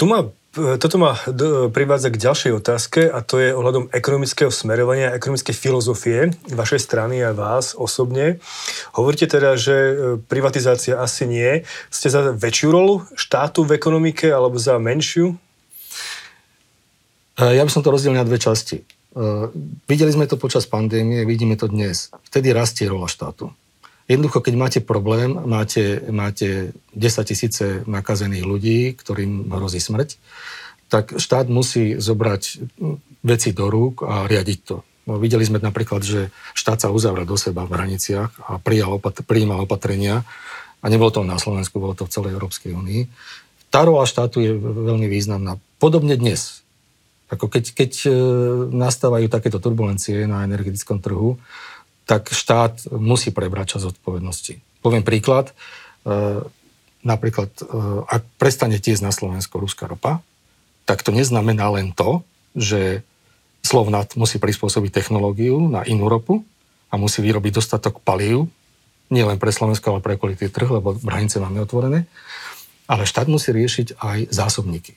Tu 0.00 0.08
ma, 0.08 0.24
e, 0.56 0.80
toto 0.80 0.96
ma 0.96 1.20
privádza 1.68 2.08
k 2.08 2.16
ďalšej 2.16 2.52
otázke 2.56 3.00
a 3.12 3.20
to 3.20 3.36
je 3.36 3.52
ohľadom 3.52 3.92
ekonomického 3.92 4.48
smerovania, 4.48 5.12
ekonomickej 5.12 5.52
filozofie 5.52 6.32
vašej 6.48 6.80
strany 6.80 7.20
a 7.20 7.36
vás 7.36 7.76
osobne. 7.76 8.40
Hovoríte 8.96 9.28
teda, 9.28 9.60
že 9.60 9.76
e, 9.76 9.94
privatizácia 10.16 10.96
asi 10.96 11.28
nie. 11.28 11.68
Ste 11.92 12.08
za 12.08 12.32
väčšiu 12.32 12.68
rolu 12.72 13.04
štátu 13.20 13.68
v 13.68 13.76
ekonomike 13.76 14.32
alebo 14.32 14.56
za 14.56 14.80
menšiu? 14.80 15.36
Ja 17.36 17.60
by 17.60 17.68
som 17.68 17.84
to 17.84 17.92
rozdelil 17.92 18.16
na 18.16 18.24
dve 18.24 18.40
časti. 18.40 18.95
Uh, 19.16 19.48
videli 19.88 20.12
sme 20.12 20.28
to 20.28 20.36
počas 20.36 20.68
pandémie, 20.68 21.24
vidíme 21.24 21.56
to 21.56 21.72
dnes. 21.72 22.12
Vtedy 22.28 22.52
rastie 22.52 22.84
rola 22.84 23.08
štátu. 23.08 23.48
Jednoducho, 24.04 24.44
keď 24.44 24.54
máte 24.60 24.80
problém, 24.84 25.32
máte, 25.32 26.04
máte 26.12 26.76
10 26.92 27.24
tisíce 27.24 27.80
nakazených 27.88 28.44
ľudí, 28.44 28.92
ktorým 28.92 29.48
hrozí 29.48 29.80
smrť, 29.80 30.20
tak 30.92 31.16
štát 31.16 31.48
musí 31.48 31.96
zobrať 31.96 32.42
veci 33.26 33.50
do 33.50 33.66
rúk 33.66 34.06
a 34.06 34.28
riadiť 34.30 34.58
to. 34.62 34.86
No, 35.06 35.16
videli 35.16 35.48
sme 35.48 35.58
napríklad, 35.58 36.04
že 36.04 36.30
štát 36.54 36.86
sa 36.86 36.92
uzavrel 36.92 37.24
do 37.24 37.40
seba 37.40 37.66
v 37.66 37.72
hraniciach 37.72 38.30
a 38.46 38.58
prijal 38.60 38.98
opat- 38.98 39.24
prijímal 39.26 39.66
opatrenia 39.66 40.28
a 40.82 40.86
nebolo 40.86 41.10
to 41.10 41.26
na 41.26 41.38
Slovensku, 41.38 41.80
bolo 41.80 41.96
to 41.96 42.06
v 42.06 42.14
celej 42.14 42.34
Európskej 42.36 42.74
únii. 42.74 43.02
Tá 43.70 43.82
rola 43.82 44.06
štátu 44.06 44.38
je 44.44 44.54
veľmi 44.60 45.10
významná. 45.10 45.58
Podobne 45.82 46.14
dnes. 46.14 46.65
Ako 47.26 47.50
keď, 47.50 47.64
keď 47.74 47.92
e, 48.06 48.10
nastávajú 48.70 49.26
takéto 49.26 49.58
turbulencie 49.58 50.30
na 50.30 50.46
energetickom 50.46 51.02
trhu, 51.02 51.42
tak 52.06 52.30
štát 52.30 52.86
musí 52.94 53.34
prebrať 53.34 53.76
čas 53.76 53.90
odpovednosti. 53.90 54.62
Poviem 54.78 55.02
príklad. 55.02 55.50
E, 55.50 56.46
napríklad, 57.02 57.50
e, 57.58 57.64
ak 58.06 58.22
prestane 58.38 58.78
tiesť 58.78 59.02
na 59.02 59.10
Slovensko 59.10 59.58
ruská 59.58 59.90
ropa, 59.90 60.22
tak 60.86 61.02
to 61.02 61.10
neznamená 61.10 61.66
len 61.74 61.90
to, 61.90 62.22
že 62.54 63.02
Slovnat 63.66 64.14
musí 64.14 64.38
prispôsobiť 64.38 65.02
technológiu 65.02 65.58
na 65.66 65.82
inú 65.82 66.06
ropu 66.06 66.46
a 66.86 66.94
musí 66.94 67.18
vyrobiť 67.26 67.58
dostatok 67.58 67.98
palív, 68.06 68.46
nie 69.10 69.26
len 69.26 69.38
pre 69.38 69.50
Slovensko, 69.50 69.90
ale 69.90 70.02
pre 70.02 70.14
okolitý 70.14 70.46
trh, 70.46 70.78
lebo 70.78 70.94
hranice 70.94 71.42
máme 71.42 71.62
otvorené. 71.62 72.06
Ale 72.86 73.02
štát 73.02 73.26
musí 73.26 73.50
riešiť 73.50 73.98
aj 73.98 74.18
zásobníky. 74.30 74.94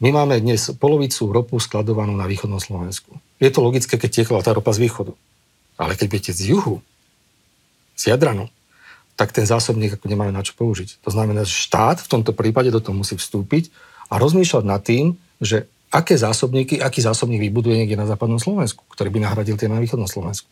My 0.00 0.16
máme 0.16 0.40
dnes 0.40 0.72
polovicu 0.80 1.28
ropu 1.28 1.60
skladovanú 1.60 2.16
na 2.16 2.24
východnom 2.24 2.56
Slovensku. 2.56 3.20
Je 3.36 3.52
to 3.52 3.60
logické, 3.60 4.00
keď 4.00 4.10
tiekla 4.24 4.40
tá 4.40 4.56
ropa 4.56 4.72
z 4.72 4.88
východu. 4.88 5.12
Ale 5.76 5.92
keď 5.92 6.06
budete 6.08 6.32
z 6.32 6.56
juhu, 6.56 6.80
z 8.00 8.08
Jadranu, 8.08 8.48
tak 9.20 9.36
ten 9.36 9.44
zásobník 9.44 10.00
ako 10.00 10.08
nemajú 10.08 10.32
na 10.32 10.40
čo 10.40 10.56
použiť. 10.56 11.04
To 11.04 11.12
znamená, 11.12 11.44
že 11.44 11.52
štát 11.52 12.00
v 12.00 12.08
tomto 12.08 12.32
prípade 12.32 12.72
do 12.72 12.80
toho 12.80 12.96
musí 12.96 13.12
vstúpiť 13.20 13.68
a 14.08 14.16
rozmýšľať 14.16 14.64
nad 14.64 14.80
tým, 14.80 15.20
že 15.36 15.68
aké 15.92 16.16
zásobníky, 16.16 16.80
aký 16.80 17.04
zásobník 17.04 17.44
vybuduje 17.52 17.84
niekde 17.84 18.00
na 18.00 18.08
západnom 18.08 18.40
Slovensku, 18.40 18.88
ktorý 18.88 19.12
by 19.12 19.20
nahradil 19.20 19.60
tie 19.60 19.68
na 19.68 19.76
východnom 19.76 20.08
Slovensku. 20.08 20.48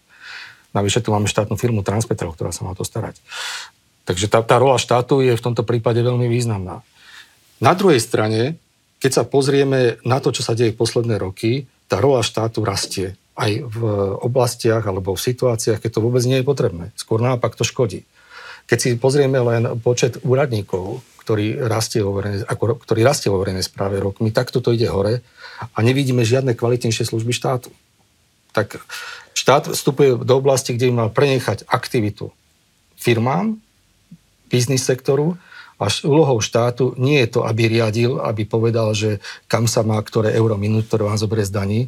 Navyše 0.76 1.00
tu 1.00 1.08
máme 1.08 1.24
štátnu 1.24 1.56
firmu 1.56 1.80
Transpetrol, 1.80 2.36
ktorá 2.36 2.52
sa 2.52 2.68
má 2.68 2.76
to 2.76 2.84
starať. 2.84 3.16
Takže 4.04 4.28
tá, 4.28 4.44
tá 4.44 4.60
rola 4.60 4.76
štátu 4.76 5.24
je 5.24 5.32
v 5.32 5.40
tomto 5.40 5.64
prípade 5.64 6.04
veľmi 6.04 6.28
významná. 6.28 6.84
Na 7.64 7.72
druhej 7.72 8.04
strane 8.04 8.60
keď 8.98 9.10
sa 9.10 9.24
pozrieme 9.24 10.02
na 10.02 10.18
to, 10.18 10.34
čo 10.34 10.42
sa 10.42 10.58
deje 10.58 10.74
posledné 10.74 11.18
roky, 11.18 11.70
tá 11.86 12.02
rola 12.02 12.20
štátu 12.22 12.66
rastie 12.66 13.14
aj 13.38 13.62
v 13.62 13.78
oblastiach 14.18 14.82
alebo 14.82 15.14
v 15.14 15.24
situáciách, 15.24 15.78
keď 15.78 15.90
to 15.94 16.04
vôbec 16.04 16.22
nie 16.26 16.42
je 16.42 16.48
potrebné. 16.48 16.90
Skôr 16.98 17.22
naopak 17.22 17.54
to 17.54 17.62
škodí. 17.62 18.02
Keď 18.66 18.78
si 18.78 18.88
pozrieme 18.98 19.38
len 19.38 19.78
počet 19.80 20.18
úradníkov, 20.26 21.00
ktorý 21.22 21.56
rastie 21.70 22.02
vo 22.02 22.18
verejnej, 22.18 22.44
ako, 22.44 22.82
ktorý 22.82 23.00
rastie 23.06 23.30
vo 23.30 23.40
verejnej 23.40 23.64
správe 23.64 24.02
rokmi, 24.02 24.34
tak 24.34 24.50
toto 24.50 24.74
ide 24.74 24.90
hore 24.90 25.22
a 25.60 25.78
nevidíme 25.80 26.26
žiadne 26.26 26.58
kvalitnejšie 26.58 27.08
služby 27.08 27.32
štátu. 27.32 27.70
Tak 28.52 28.82
štát 29.38 29.70
vstupuje 29.70 30.18
do 30.18 30.34
oblasti, 30.34 30.74
kde 30.74 30.90
má 30.90 31.06
prenechať 31.06 31.64
aktivitu 31.70 32.34
firmám, 32.98 33.56
biznis 34.50 34.82
sektoru 34.82 35.38
až 35.78 36.04
úlohou 36.04 36.42
štátu 36.42 36.99
nie 36.99 37.23
je 37.23 37.38
to, 37.38 37.40
aby 37.47 37.70
riadil, 37.70 38.18
aby 38.18 38.42
povedal, 38.44 38.92
že 38.92 39.23
kam 39.47 39.70
sa 39.70 39.87
má 39.87 39.99
ktoré 40.02 40.35
euro 40.35 40.58
minút, 40.58 40.90
ktoré 40.90 41.06
vám 41.06 41.18
zoberie 41.18 41.47
z 41.47 41.54
daní, 41.54 41.80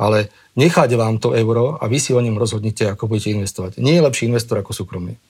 ale 0.00 0.32
nechať 0.56 0.96
vám 0.96 1.20
to 1.22 1.36
euro 1.36 1.78
a 1.78 1.84
vy 1.86 2.00
si 2.00 2.10
o 2.16 2.24
ňom 2.24 2.40
rozhodnite, 2.40 2.88
ako 2.88 3.06
budete 3.06 3.36
investovať. 3.36 3.78
Nie 3.78 4.00
je 4.00 4.06
lepší 4.06 4.26
investor 4.26 4.58
ako 4.58 4.72
súkromný. 4.74 5.20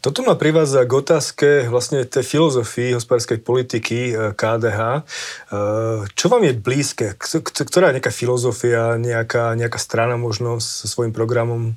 Toto 0.00 0.24
ma 0.24 0.40
privádza 0.40 0.88
k 0.88 0.92
otázke 0.96 1.48
vlastne 1.68 2.08
tej 2.08 2.24
filozofii 2.24 2.96
hospodárskej 2.96 3.44
politiky 3.44 3.98
e, 4.08 4.12
KDH. 4.32 4.80
E, 4.80 5.02
čo 6.16 6.26
vám 6.32 6.48
je 6.48 6.56
blízke? 6.56 7.12
Ktorá 7.20 7.92
je 7.92 8.00
nejaká 8.00 8.08
filozofia, 8.08 8.96
nejaká, 8.96 9.52
nejaká 9.60 9.76
strana 9.76 10.16
možno 10.16 10.64
so 10.64 10.88
svojím 10.88 11.12
programom? 11.12 11.76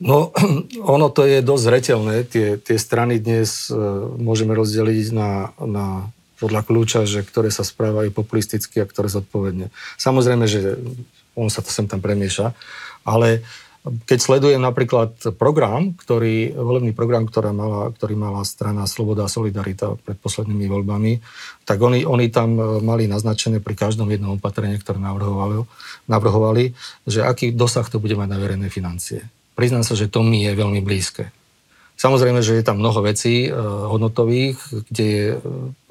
No, 0.00 0.32
ono 0.96 1.12
to 1.12 1.28
je 1.28 1.44
dosť 1.44 1.62
zretelné. 1.62 2.16
Tie, 2.24 2.56
tie 2.56 2.78
strany 2.80 3.20
dnes 3.20 3.68
e, 3.68 3.76
môžeme 4.16 4.56
rozdeliť 4.56 5.06
na, 5.12 5.52
na 5.60 6.08
podľa 6.40 6.64
kľúča, 6.64 7.04
že 7.04 7.20
ktoré 7.20 7.52
sa 7.52 7.62
správajú 7.62 8.08
populisticky 8.16 8.80
a 8.80 8.88
ktoré 8.88 9.12
zodpovedne. 9.12 9.68
Samozrejme, 10.00 10.48
že 10.48 10.80
on 11.36 11.52
sa 11.52 11.60
to 11.60 11.68
sem 11.68 11.84
tam 11.84 12.00
premieša, 12.00 12.56
ale 13.04 13.44
keď 13.80 14.18
sledujem 14.20 14.60
napríklad 14.60 15.36
program, 15.40 15.96
ktorý, 15.96 16.52
volebný 16.52 16.92
program, 16.92 17.24
ktorá 17.24 17.48
mala, 17.56 17.88
ktorý 17.88 18.12
mala 18.12 18.44
strana 18.44 18.84
Sloboda 18.84 19.24
a 19.24 19.32
Solidarita 19.32 19.96
pred 20.04 20.20
poslednými 20.20 20.68
voľbami, 20.68 21.12
tak 21.64 21.80
oni, 21.80 22.08
oni 22.08 22.32
tam 22.32 22.56
e, 22.56 22.80
mali 22.80 23.04
naznačené 23.04 23.60
pri 23.60 23.76
každom 23.76 24.08
jednom 24.08 24.40
opatrení, 24.40 24.80
ktoré 24.80 24.96
navrhovali, 24.96 25.68
navrhovali, 26.08 26.72
že 27.04 27.20
aký 27.20 27.52
dosah 27.52 27.84
to 27.84 28.00
bude 28.00 28.16
mať 28.16 28.28
na 28.32 28.40
verejné 28.40 28.72
financie 28.72 29.28
priznám 29.60 29.84
sa, 29.84 29.92
že 29.92 30.08
to 30.08 30.24
mi 30.24 30.48
je 30.48 30.56
veľmi 30.56 30.80
blízke. 30.80 31.28
Samozrejme, 32.00 32.40
že 32.40 32.56
je 32.56 32.64
tam 32.64 32.80
mnoho 32.80 33.04
vecí 33.04 33.44
e, 33.44 33.52
hodnotových, 33.52 34.56
kde 34.88 35.04
je 35.04 35.26
e, 35.36 35.38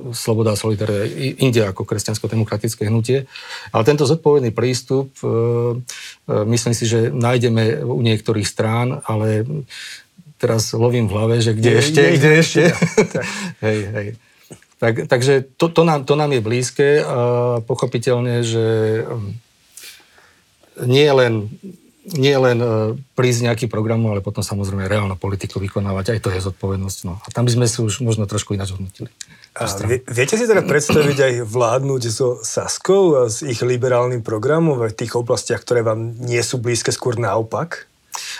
sloboda 0.09 0.57
a 0.57 0.59
solidarita 0.59 1.05
inde 1.37 1.61
ako 1.69 1.85
kresťansko-demokratické 1.85 2.89
hnutie, 2.89 3.29
ale 3.69 3.83
tento 3.85 4.09
zodpovedný 4.09 4.49
prístup, 4.49 5.13
e, 5.21 5.29
e, 5.29 6.33
myslím 6.49 6.73
si, 6.73 6.89
že 6.89 7.13
nájdeme 7.13 7.85
u 7.85 8.01
niektorých 8.01 8.49
strán, 8.49 9.05
ale 9.05 9.45
teraz 10.41 10.73
lovím 10.73 11.05
v 11.05 11.13
hlave, 11.13 11.35
že 11.45 11.53
kde 11.53 11.77
je, 11.77 11.77
ešte, 11.77 12.01
je, 12.01 12.11
kde 12.17 12.29
je, 12.33 12.39
ešte. 12.41 12.63
hej, 13.69 13.79
hej. 13.93 14.07
Tak, 14.81 14.93
takže 15.05 15.45
to, 15.61 15.69
to, 15.69 15.85
nám, 15.85 16.09
to 16.09 16.17
nám 16.17 16.33
je 16.33 16.41
blízke 16.41 17.05
a 17.05 17.21
pochopiteľne, 17.61 18.41
že 18.41 18.65
nie 20.89 21.05
len 21.11 21.53
nie 22.15 22.33
len 22.33 22.57
e, 22.61 22.67
prísť 23.13 23.51
nejaký 23.51 23.65
program, 23.69 24.01
ale 24.09 24.23
potom 24.23 24.41
samozrejme 24.41 24.89
reálnu 24.89 25.19
politiku 25.19 25.61
vykonávať, 25.61 26.15
aj 26.15 26.19
to 26.23 26.29
je 26.33 26.39
zodpovednosť. 26.41 26.97
No. 27.05 27.21
A 27.21 27.27
tam 27.29 27.45
by 27.45 27.51
sme 27.53 27.65
si 27.69 27.83
už 27.83 28.01
možno 28.01 28.25
trošku 28.25 28.55
ináč 28.55 28.73
hodnotili. 28.73 29.11
A 29.57 29.65
vie, 29.83 29.99
viete 30.05 30.37
si 30.39 30.45
teda 30.45 30.63
predstaviť 30.63 31.17
aj 31.19 31.33
vládnuť 31.49 32.01
so 32.07 32.39
Saskou 32.39 33.17
a 33.17 33.21
s 33.27 33.43
ich 33.43 33.59
liberálnym 33.59 34.23
programom 34.23 34.77
v 34.79 34.93
tých 34.93 35.17
oblastiach, 35.17 35.65
ktoré 35.65 35.83
vám 35.83 36.15
nie 36.21 36.39
sú 36.39 36.61
blízke, 36.61 36.93
skôr 36.93 37.19
naopak? 37.19 37.89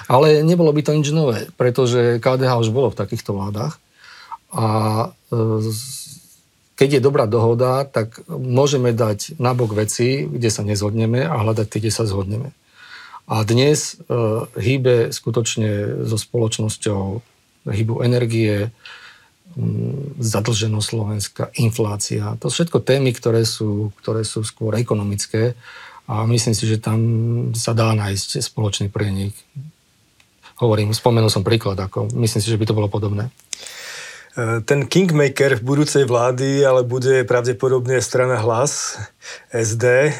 Ale 0.08 0.46
nebolo 0.46 0.72
by 0.72 0.82
to 0.86 0.96
nič 0.96 1.10
nové, 1.12 1.50
pretože 1.58 2.22
KDH 2.24 2.62
už 2.62 2.70
bolo 2.72 2.94
v 2.94 3.00
takýchto 3.00 3.36
vládach 3.36 3.82
a 4.54 4.66
e, 5.30 5.38
keď 6.80 6.90
je 6.98 7.06
dobrá 7.06 7.28
dohoda, 7.28 7.84
tak 7.86 8.24
môžeme 8.32 8.96
dať 8.96 9.36
nabok 9.36 9.76
veci, 9.76 10.26
kde 10.26 10.50
sa 10.50 10.64
nezhodneme 10.64 11.28
a 11.28 11.36
hľadať 11.36 11.68
tie, 11.68 11.80
kde 11.84 11.94
sa 11.94 12.08
zhodneme. 12.08 12.56
A 13.30 13.46
dnes 13.46 13.94
uh, 14.10 14.50
hýbe 14.58 15.14
skutočne 15.14 16.02
so 16.10 16.18
spoločnosťou 16.18 17.22
hýbu 17.70 18.02
energie, 18.02 18.74
um, 19.54 20.18
zadlženosť 20.18 20.88
Slovenska, 20.90 21.44
inflácia. 21.62 22.34
To 22.42 22.50
sú 22.50 22.66
všetko 22.66 22.82
témy, 22.82 23.14
ktoré 23.14 23.46
sú, 23.46 23.94
ktoré 24.02 24.26
sú 24.26 24.42
skôr 24.42 24.74
ekonomické 24.82 25.54
a 26.10 26.26
myslím 26.26 26.58
si, 26.58 26.66
že 26.66 26.82
tam 26.82 27.00
sa 27.54 27.78
dá 27.78 27.94
nájsť 27.94 28.42
spoločný 28.42 28.90
prienik. 28.90 29.38
Hovorím, 30.58 30.98
spomenul 30.98 31.30
som 31.30 31.46
príklad, 31.46 31.78
ako 31.78 32.10
myslím 32.18 32.42
si, 32.42 32.50
že 32.50 32.58
by 32.58 32.66
to 32.66 32.74
bolo 32.74 32.90
podobné. 32.90 33.30
E, 34.38 34.62
ten 34.62 34.86
kingmaker 34.86 35.58
v 35.58 35.66
budúcej 35.66 36.06
vlády 36.06 36.62
ale 36.62 36.86
bude 36.86 37.26
pravdepodobne 37.26 37.98
strana 37.98 38.38
hlas 38.38 39.02
SD. 39.50 39.86
E, 39.86 40.12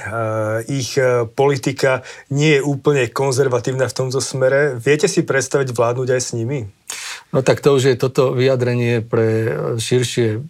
ich 0.66 0.98
e, 0.98 1.30
politika 1.30 2.02
nie 2.34 2.58
je 2.58 2.66
úplne 2.66 3.06
konzervatívna 3.06 3.86
v 3.86 3.98
tomto 3.98 4.18
smere. 4.18 4.82
Viete 4.82 5.06
si 5.06 5.22
predstaviť 5.22 5.70
vládnuť 5.78 6.10
aj 6.10 6.22
s 6.22 6.34
nimi? 6.34 6.66
No 7.30 7.46
tak 7.46 7.62
to 7.62 7.78
už 7.78 7.94
je 7.94 7.96
toto 8.02 8.34
vyjadrenie 8.34 9.06
pre 9.06 9.54
širšie 9.78 10.42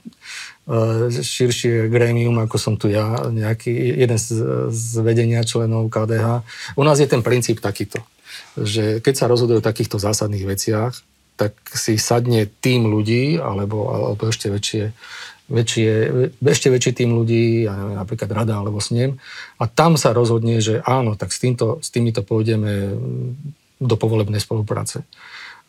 širšie 1.09 1.89
grémium, 1.89 2.37
ako 2.37 2.61
som 2.61 2.77
tu 2.77 2.93
ja, 2.93 3.25
nejaký 3.25 3.73
jeden 3.73 4.21
z, 4.21 4.37
z 4.69 5.01
vedenia 5.01 5.41
členov 5.41 5.89
KDH. 5.89 6.45
U 6.77 6.85
nás 6.85 7.01
je 7.01 7.09
ten 7.09 7.25
princíp 7.25 7.57
takýto. 7.57 8.05
že 8.53 9.01
keď 9.01 9.13
sa 9.17 9.25
rozhodujú 9.25 9.59
o 9.59 9.65
takýchto 9.65 9.97
zásadných 9.97 10.45
veciach, 10.45 10.93
tak 11.39 11.55
si 11.71 11.95
sadne 11.95 12.43
tým 12.43 12.91
ľudí, 12.91 13.39
alebo, 13.39 13.95
alebo 13.95 14.27
ešte 14.27 14.51
väčšie, 14.51 14.91
väčšie, 15.47 15.91
ešte 16.43 16.67
väčší 16.67 16.91
tým 16.91 17.15
ľudí, 17.15 17.63
ja 17.63 17.79
neviem, 17.79 17.95
napríklad 17.95 18.27
rada 18.35 18.59
alebo 18.59 18.83
snem, 18.83 19.23
a 19.55 19.63
tam 19.71 19.95
sa 19.95 20.11
rozhodne, 20.11 20.59
že 20.59 20.83
áno, 20.83 21.15
tak 21.15 21.31
s, 21.31 21.39
týmto, 21.39 21.79
s 21.79 21.87
týmito 21.95 22.27
pôjdeme 22.27 22.99
do 23.79 23.95
povolebnej 23.95 24.43
spolupráce. 24.43 25.07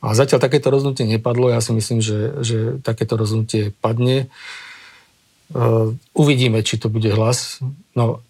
A 0.02 0.18
zatiaľ 0.18 0.42
takéto 0.42 0.74
rozhodnutie 0.74 1.06
nepadlo, 1.06 1.54
ja 1.54 1.62
si 1.62 1.70
myslím, 1.70 2.02
že, 2.02 2.42
že 2.42 2.58
takéto 2.82 3.14
rozhodnutie 3.14 3.70
padne. 3.78 4.32
Uh, 5.54 5.94
uvidíme, 6.16 6.64
či 6.66 6.80
to 6.80 6.90
bude 6.90 7.06
hlas. 7.12 7.62
No, 7.94 8.24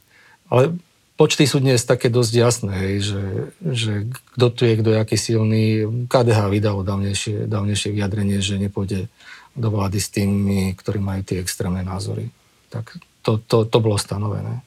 ale 0.50 0.76
počty 1.20 1.44
sú 1.44 1.60
dnes 1.60 1.84
také 1.84 2.08
dosť 2.08 2.32
jasné, 2.32 2.72
hej, 2.72 2.94
že, 3.12 3.24
že 3.60 3.92
kto 4.40 4.46
tu 4.56 4.64
je, 4.64 4.74
kto 4.80 4.88
je 4.96 4.98
aký 5.04 5.16
silný. 5.20 5.64
KDH 6.08 6.48
vydalo 6.48 6.80
dávnejšie, 6.80 7.44
dávnejšie 7.44 7.92
vyjadrenie, 7.92 8.40
že 8.40 8.56
nepôjde 8.56 9.12
do 9.52 9.68
vlády 9.68 10.00
s 10.00 10.08
tými, 10.08 10.72
ktorí 10.72 10.96
majú 10.96 11.20
tie 11.20 11.44
extrémne 11.44 11.84
názory. 11.84 12.32
Tak 12.72 12.96
to, 13.20 13.36
to, 13.36 13.68
to 13.68 13.78
bolo 13.84 14.00
stanovené. 14.00 14.64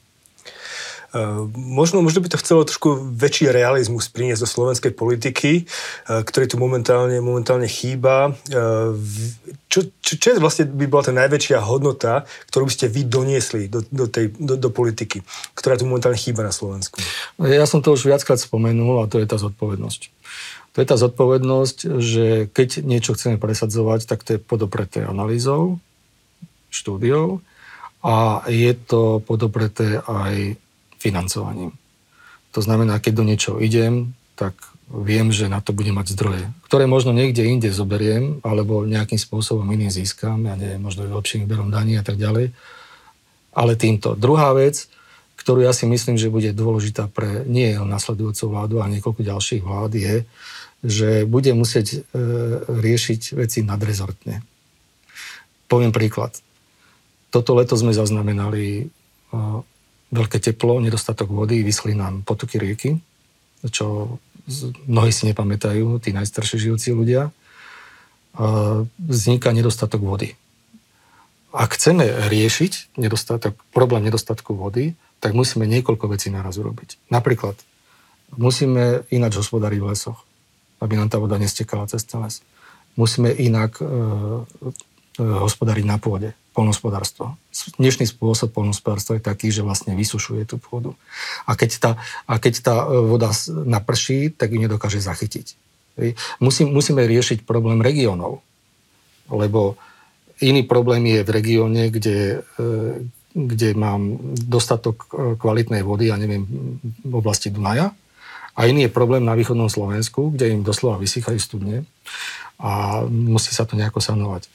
Uh, 1.14 1.46
možno, 1.54 2.02
možno 2.02 2.18
by 2.18 2.26
to 2.26 2.42
chcelo 2.42 2.66
trošku 2.66 3.06
väčší 3.14 3.54
realizmus 3.54 4.10
priniesť 4.10 4.42
do 4.42 4.48
slovenskej 4.50 4.92
politiky, 4.98 5.62
uh, 5.62 6.26
ktorý 6.26 6.50
tu 6.50 6.58
momentálne, 6.58 7.22
momentálne 7.22 7.70
chýba. 7.70 8.34
Uh, 8.50 8.98
čo, 9.70 9.86
čo, 10.02 10.18
čo 10.18 10.26
je 10.34 10.42
vlastne 10.42 10.66
by 10.66 10.90
bola 10.90 11.06
tá 11.06 11.14
najväčšia 11.14 11.62
hodnota, 11.62 12.26
ktorú 12.50 12.66
by 12.66 12.74
ste 12.74 12.90
vy 12.90 13.06
doniesli 13.06 13.70
do, 13.70 13.86
do, 13.86 14.10
tej, 14.10 14.34
do, 14.34 14.58
do 14.58 14.74
politiky, 14.74 15.22
ktorá 15.54 15.78
tu 15.78 15.86
momentálne 15.86 16.18
chýba 16.18 16.42
na 16.42 16.50
Slovensku? 16.50 16.98
Ja 17.38 17.70
som 17.70 17.78
to 17.78 17.94
už 17.94 18.10
viackrát 18.10 18.42
spomenul 18.42 18.98
a 18.98 19.06
to 19.06 19.22
je 19.22 19.30
tá 19.30 19.38
zodpovednosť. 19.38 20.10
To 20.74 20.82
je 20.82 20.86
tá 20.90 20.98
zodpovednosť, 20.98 21.78
že 22.02 22.26
keď 22.50 22.82
niečo 22.82 23.14
chceme 23.14 23.38
presadzovať, 23.38 24.10
tak 24.10 24.26
to 24.26 24.34
je 24.34 24.42
podopreté 24.42 25.06
analýzou, 25.06 25.78
štúdiou 26.74 27.38
a 28.02 28.42
je 28.50 28.74
to 28.74 29.22
podopreté 29.22 30.02
aj 30.02 30.58
financovaním. 31.04 31.76
To 32.56 32.64
znamená, 32.64 32.96
keď 32.96 33.12
do 33.20 33.24
niečoho 33.28 33.58
idem, 33.60 34.16
tak 34.40 34.56
viem, 34.88 35.28
že 35.32 35.52
na 35.52 35.60
to 35.60 35.76
budem 35.76 35.96
mať 35.96 36.16
zdroje, 36.16 36.44
ktoré 36.64 36.84
možno 36.88 37.12
niekde 37.12 37.44
inde 37.44 37.68
zoberiem, 37.72 38.40
alebo 38.40 38.88
nejakým 38.88 39.20
spôsobom 39.20 39.64
iným 39.68 39.92
získam, 39.92 40.44
ja 40.48 40.56
neviem, 40.56 40.80
možno 40.80 41.04
lepším 41.08 41.44
výberom 41.44 41.68
daní 41.68 42.00
a 42.00 42.04
tak 42.04 42.16
ďalej. 42.16 42.52
Ale 43.54 43.72
týmto. 43.78 44.18
Druhá 44.18 44.50
vec, 44.56 44.88
ktorú 45.40 45.62
ja 45.66 45.72
si 45.74 45.84
myslím, 45.84 46.16
že 46.16 46.32
bude 46.32 46.50
dôležitá 46.54 47.10
pre 47.10 47.44
nie 47.44 47.74
nasledujúcu 47.74 48.44
vládu 48.50 48.76
a 48.80 48.90
niekoľko 48.90 49.20
ďalších 49.22 49.62
vlád 49.62 49.92
je, 49.94 50.16
že 50.84 51.24
bude 51.24 51.48
musieť 51.56 51.86
e, 51.96 51.98
riešiť 52.68 53.40
veci 53.40 53.64
nadrezortne. 53.64 54.44
Poviem 55.64 55.96
príklad. 55.96 56.36
Toto 57.32 57.56
leto 57.56 57.74
sme 57.74 57.96
zaznamenali 57.96 58.64
e, 58.78 58.84
veľké 60.14 60.38
teplo, 60.38 60.78
nedostatok 60.78 61.26
vody, 61.34 61.66
vyschli 61.66 61.98
nám 61.98 62.22
potoky 62.22 62.62
rieky, 62.62 63.02
čo 63.66 64.16
mnohí 64.86 65.10
si 65.10 65.26
nepamätajú, 65.26 65.98
tí 65.98 66.14
najstarší 66.14 66.70
žijúci 66.70 66.94
ľudia, 66.94 67.34
vzniká 68.98 69.50
nedostatok 69.50 70.02
vody. 70.02 70.38
Ak 71.54 71.78
chceme 71.78 72.30
riešiť 72.30 72.98
nedostatok, 72.98 73.54
problém 73.70 74.02
nedostatku 74.02 74.58
vody, 74.58 74.98
tak 75.22 75.38
musíme 75.38 75.64
niekoľko 75.70 76.10
vecí 76.10 76.28
naraz 76.28 76.58
urobiť. 76.58 77.08
Napríklad 77.14 77.54
musíme 78.34 79.06
ináč 79.14 79.38
hospodariť 79.38 79.78
v 79.78 79.88
lesoch, 79.94 80.26
aby 80.82 80.98
nám 80.98 81.08
tá 81.08 81.22
voda 81.22 81.38
nestekala 81.38 81.86
cez 81.86 82.02
ten 82.02 82.20
les. 82.20 82.42
Musíme 82.98 83.30
inak 83.30 83.78
e, 83.78 83.86
e, 85.18 85.22
hospodariť 85.22 85.84
na 85.86 85.96
pôde 85.98 86.34
polnospodárstvo. 86.54 87.34
Dnešný 87.78 88.06
spôsob 88.06 88.54
polnospodárstva 88.54 89.18
je 89.18 89.26
taký, 89.26 89.50
že 89.50 89.66
vlastne 89.66 89.98
vysušuje 89.98 90.46
tú 90.46 90.56
pôdu. 90.62 90.94
A 91.48 91.58
keď 91.58 91.70
tá, 91.82 91.90
a 92.30 92.34
keď 92.38 92.54
tá 92.62 92.76
e, 92.86 92.86
voda 93.04 93.34
naprší, 93.50 94.30
tak 94.30 94.54
ju 94.54 94.58
nedokáže 94.62 95.02
zachytiť. 95.02 95.58
Musí, 96.42 96.66
musíme 96.66 97.06
riešiť 97.06 97.46
problém 97.46 97.78
regiónov, 97.78 98.42
lebo 99.30 99.78
iný 100.42 100.66
problém 100.66 101.06
je 101.06 101.20
v 101.22 101.30
regióne, 101.30 101.82
kde, 101.90 102.42
e, 102.58 102.68
kde 103.34 103.78
mám 103.78 104.18
dostatok 104.34 105.06
kvalitnej 105.38 105.86
vody, 105.86 106.10
ja 106.10 106.18
neviem, 106.18 106.46
v 106.82 107.14
oblasti 107.14 107.50
Dunaja, 107.50 107.94
a 108.54 108.70
iný 108.70 108.86
je 108.86 108.94
problém 108.94 109.26
na 109.26 109.34
východnom 109.34 109.66
Slovensku, 109.66 110.30
kde 110.30 110.54
im 110.54 110.62
doslova 110.62 111.02
vysychajú 111.02 111.38
studne 111.42 111.82
a 112.62 113.02
musí 113.10 113.50
sa 113.50 113.66
to 113.66 113.74
nejako 113.74 113.98
sanovať. 113.98 114.46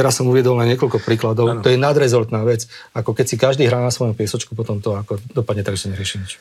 Teraz 0.00 0.16
som 0.16 0.24
uviedol 0.32 0.56
na 0.56 0.64
niekoľko 0.64 1.04
príkladov. 1.04 1.44
Ano. 1.44 1.60
To 1.60 1.68
je 1.68 1.76
nadrezortná 1.76 2.40
vec. 2.48 2.64
Ako 2.96 3.12
keď 3.12 3.26
si 3.28 3.36
každý 3.36 3.68
hrá 3.68 3.84
na 3.84 3.92
svojom 3.92 4.16
piesočku, 4.16 4.56
potom 4.56 4.80
to 4.80 4.96
ako 4.96 5.20
dopadne 5.36 5.60
tak, 5.60 5.76
že 5.76 5.92
nerieši 5.92 6.16
nič. 6.24 6.40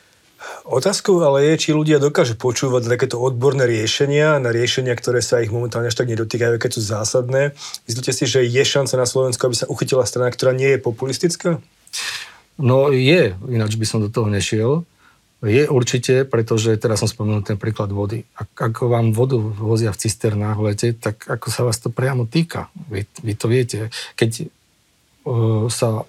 Otázkou 0.64 1.20
ale 1.20 1.52
je, 1.52 1.68
či 1.68 1.70
ľudia 1.76 2.00
dokážu 2.00 2.40
počúvať 2.40 2.88
takéto 2.88 3.20
odborné 3.20 3.68
riešenia, 3.68 4.40
na 4.40 4.56
riešenia, 4.56 4.96
ktoré 4.96 5.20
sa 5.20 5.44
ich 5.44 5.52
momentálne 5.52 5.92
až 5.92 6.00
tak 6.00 6.08
nedotýkajú, 6.08 6.56
keď 6.56 6.72
sú 6.72 6.82
zásadné. 6.88 7.52
Myslíte 7.84 8.16
si, 8.16 8.24
že 8.24 8.48
je 8.48 8.64
šanca 8.64 8.96
na 8.96 9.04
Slovensku, 9.04 9.44
aby 9.44 9.60
sa 9.60 9.68
uchytila 9.68 10.08
strana, 10.08 10.32
ktorá 10.32 10.56
nie 10.56 10.78
je 10.78 10.80
populistická? 10.80 11.60
No 12.56 12.96
je, 12.96 13.36
ináč 13.52 13.76
by 13.76 13.84
som 13.84 14.00
do 14.00 14.08
toho 14.08 14.32
nešiel. 14.32 14.88
Je 15.40 15.72
určite, 15.72 16.28
pretože 16.28 16.76
teraz 16.76 17.00
som 17.00 17.08
spomenul 17.08 17.48
ten 17.48 17.56
príklad 17.56 17.96
vody. 17.96 18.28
Ak, 18.36 18.52
ako 18.60 18.92
vám 18.92 19.16
vodu 19.16 19.40
vozia 19.40 19.96
v 19.96 20.02
cisternách 20.04 20.60
v 20.60 20.66
lete, 20.68 20.88
tak 20.92 21.24
ako 21.32 21.48
sa 21.48 21.64
vás 21.64 21.80
to 21.80 21.88
priamo 21.88 22.28
týka. 22.28 22.68
Vy, 22.92 23.08
vy 23.24 23.34
to 23.40 23.48
viete. 23.48 23.88
Keď 24.20 24.52
uh, 25.24 25.72
sa 25.72 26.04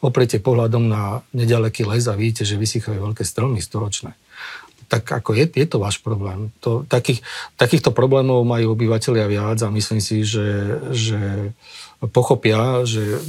opriete 0.00 0.40
pohľadom 0.40 0.88
na 0.88 1.20
nedaleký 1.36 1.84
les 1.84 2.08
a 2.08 2.16
vidíte, 2.16 2.48
že 2.48 2.56
vysychajú 2.56 2.96
veľké 2.96 3.28
stromy 3.28 3.60
storočné, 3.60 4.16
tak 4.88 5.04
ako 5.04 5.36
je, 5.36 5.44
je 5.52 5.66
to 5.68 5.76
váš 5.76 6.00
problém. 6.00 6.48
To, 6.64 6.86
takých, 6.88 7.20
takýchto 7.60 7.92
problémov 7.92 8.40
majú 8.46 8.72
obyvateľia 8.72 9.26
viac 9.28 9.58
a 9.60 9.68
myslím 9.68 10.00
si, 10.00 10.22
že, 10.22 10.80
že 10.96 11.52
pochopia, 12.08 12.88
že 12.88 13.20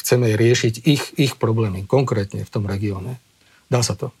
chceme 0.00 0.32
riešiť 0.32 0.74
ich, 0.86 1.02
ich 1.20 1.32
problémy 1.36 1.84
konkrétne 1.84 2.46
v 2.46 2.52
tom 2.52 2.64
regióne. 2.64 3.18
Dá 3.68 3.82
sa 3.84 3.98
to. 3.98 4.14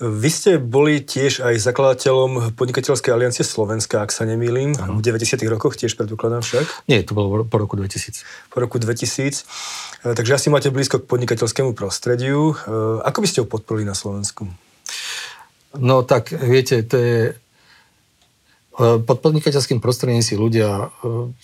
Vy 0.00 0.30
ste 0.32 0.50
boli 0.56 1.04
tiež 1.04 1.44
aj 1.44 1.60
zakladateľom 1.60 2.56
Podnikateľskej 2.56 3.12
aliancie 3.12 3.44
Slovenska, 3.44 4.00
ak 4.00 4.08
sa 4.08 4.24
nemýlim, 4.24 4.72
ano. 4.80 4.96
v 4.98 5.04
90. 5.04 5.36
rokoch, 5.52 5.76
tiež 5.76 6.00
predpokladám 6.00 6.40
však. 6.40 6.88
Nie, 6.88 7.04
to 7.04 7.12
bolo 7.12 7.44
po 7.44 7.56
roku 7.60 7.76
2000. 7.76 8.24
Po 8.48 8.58
roku 8.64 8.80
2000. 8.80 9.44
E, 10.02 10.16
takže 10.16 10.32
asi 10.34 10.48
máte 10.48 10.72
blízko 10.72 10.98
k 10.98 11.06
podnikateľskému 11.06 11.76
prostrediu. 11.76 12.56
E, 12.56 13.04
ako 13.04 13.18
by 13.20 13.26
ste 13.28 13.38
ho 13.44 13.46
podporili 13.46 13.84
na 13.84 13.92
Slovensku? 13.92 14.48
No 15.76 16.02
tak, 16.02 16.32
viete, 16.34 16.80
to 16.88 16.96
je... 16.96 17.18
E, 18.74 18.84
pod 19.06 19.20
podnikateľským 19.20 19.78
prostredím 19.78 20.24
si 20.24 20.40
ľudia 20.40 20.88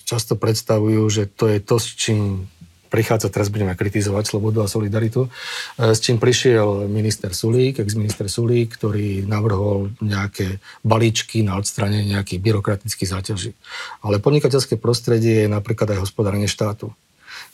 často 0.09 0.41
predstavujú, 0.41 1.05
že 1.13 1.29
to 1.29 1.53
je 1.53 1.59
to, 1.61 1.77
s 1.77 1.87
čím 1.95 2.49
prichádza, 2.89 3.29
teraz 3.29 3.53
budeme 3.53 3.77
kritizovať 3.77 4.25
slobodu 4.27 4.65
a 4.65 4.73
solidaritu, 4.73 5.29
e, 5.29 5.93
s 5.93 6.01
čím 6.01 6.17
prišiel 6.17 6.89
minister 6.89 7.37
Sulík, 7.37 7.85
ex-minister 7.85 8.27
Sulík, 8.27 8.75
ktorý 8.81 9.29
navrhol 9.29 9.93
nejaké 10.01 10.59
balíčky 10.83 11.45
na 11.45 11.61
odstranenie 11.61 12.17
nejakých 12.17 12.41
byrokratických 12.41 13.13
záťaží. 13.13 13.53
Ale 14.01 14.19
podnikateľské 14.19 14.81
prostredie 14.81 15.47
je 15.47 15.49
napríklad 15.49 15.95
aj 15.95 16.09
hospodárenie 16.09 16.49
štátu. 16.49 16.91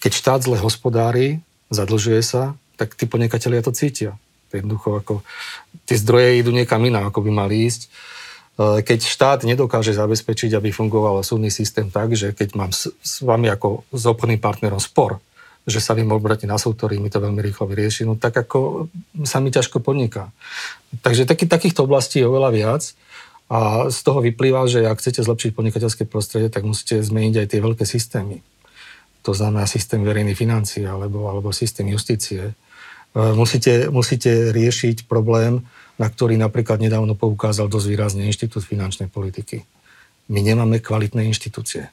Keď 0.01 0.13
štát 0.15 0.41
zle 0.47 0.57
hospodári, 0.57 1.43
zadlžuje 1.69 2.23
sa, 2.23 2.55
tak 2.79 2.95
tí 2.95 3.05
podnikatelia 3.11 3.63
to 3.63 3.75
cítia. 3.75 4.17
Jednoducho 4.55 5.03
ako 5.03 5.15
tie 5.91 5.99
zdroje 5.99 6.39
idú 6.39 6.55
niekam 6.55 6.79
inám, 6.87 7.11
ako 7.11 7.27
by 7.27 7.31
mali 7.35 7.67
ísť 7.67 7.91
keď 8.59 8.99
štát 9.03 9.43
nedokáže 9.43 9.91
zabezpečiť, 9.91 10.55
aby 10.55 10.71
fungoval 10.71 11.27
súdny 11.27 11.51
systém 11.51 11.91
tak, 11.91 12.15
že 12.15 12.31
keď 12.31 12.55
mám 12.55 12.71
s, 12.71 12.87
s 13.03 13.19
vami 13.27 13.51
ako 13.51 13.83
s 13.91 14.05
obchodným 14.07 14.39
partnerom 14.39 14.79
spor, 14.79 15.19
že 15.65 15.81
sa 15.81 15.97
viem 15.97 16.07
obrátiť 16.13 16.47
na 16.47 16.61
súd, 16.61 16.77
ktorý 16.77 17.01
mi 17.01 17.11
to 17.11 17.19
veľmi 17.19 17.41
rýchlo 17.41 17.67
vyrieši, 17.67 18.05
no 18.05 18.15
tak 18.15 18.37
ako 18.37 18.87
sa 19.25 19.41
mi 19.41 19.49
ťažko 19.51 19.81
podniká. 19.81 20.31
Takže 21.03 21.25
taký, 21.25 21.49
takýchto 21.49 21.89
oblastí 21.89 22.23
je 22.23 22.29
oveľa 22.29 22.51
viac 22.53 22.83
a 23.49 23.91
z 23.91 23.99
toho 24.05 24.21
vyplýva, 24.23 24.71
že 24.71 24.85
ak 24.87 25.01
chcete 25.01 25.25
zlepšiť 25.25 25.51
podnikateľské 25.57 26.05
prostredie, 26.07 26.53
tak 26.53 26.69
musíte 26.69 27.01
zmeniť 27.01 27.35
aj 27.43 27.47
tie 27.49 27.61
veľké 27.65 27.85
systémy. 27.89 28.45
To 29.25 29.33
znamená 29.33 29.65
systém 29.65 30.05
verejných 30.05 30.37
financií 30.37 30.85
alebo, 30.85 31.33
alebo 31.33 31.49
systém 31.49 31.89
justície. 31.89 32.53
E, 33.15 33.33
musíte, 33.33 33.89
musíte 33.89 34.51
riešiť 34.51 35.07
problém, 35.07 35.63
na 35.95 36.11
ktorý 36.11 36.35
napríklad 36.35 36.83
nedávno 36.83 37.15
poukázal 37.15 37.71
dosť 37.71 37.87
výrazne 37.87 38.27
Inštitút 38.27 38.67
finančnej 38.67 39.07
politiky. 39.07 39.63
My 40.27 40.43
nemáme 40.43 40.83
kvalitné 40.83 41.23
inštitúcie. 41.31 41.87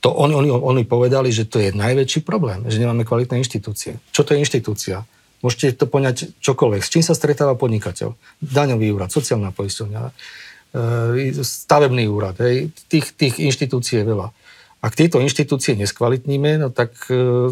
To 0.00 0.12
oni, 0.12 0.36
oni, 0.36 0.48
oni 0.52 0.82
povedali, 0.84 1.32
že 1.32 1.48
to 1.48 1.58
je 1.60 1.74
najväčší 1.74 2.22
problém, 2.22 2.64
že 2.70 2.78
nemáme 2.78 3.08
kvalitné 3.08 3.40
inštitúcie. 3.40 3.98
Čo 4.14 4.22
to 4.22 4.36
je 4.36 4.40
inštitúcia? 4.40 5.02
Môžete 5.44 5.76
to 5.76 5.84
poňať 5.88 6.38
čokoľvek. 6.40 6.80
S 6.80 6.92
čím 6.92 7.04
sa 7.04 7.16
stretáva 7.16 7.56
podnikateľ? 7.56 8.16
Daňový 8.40 8.94
úrad, 8.94 9.12
sociálna 9.12 9.52
poisťovňa, 9.52 10.02
stavebný 11.40 12.04
úrad, 12.08 12.36
hej, 12.40 12.72
tých, 12.88 13.12
tých 13.16 13.40
inštitúcií 13.42 14.00
je 14.00 14.08
veľa. 14.08 14.28
Ak 14.84 14.92
tieto 14.92 15.20
inštitúcie 15.20 15.76
neskvalitníme, 15.80 16.60
no 16.60 16.68
tak 16.68 16.92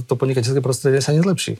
to 0.04 0.12
podnikateľské 0.12 0.60
prostredie 0.60 1.00
sa 1.00 1.16
nezlepší. 1.16 1.56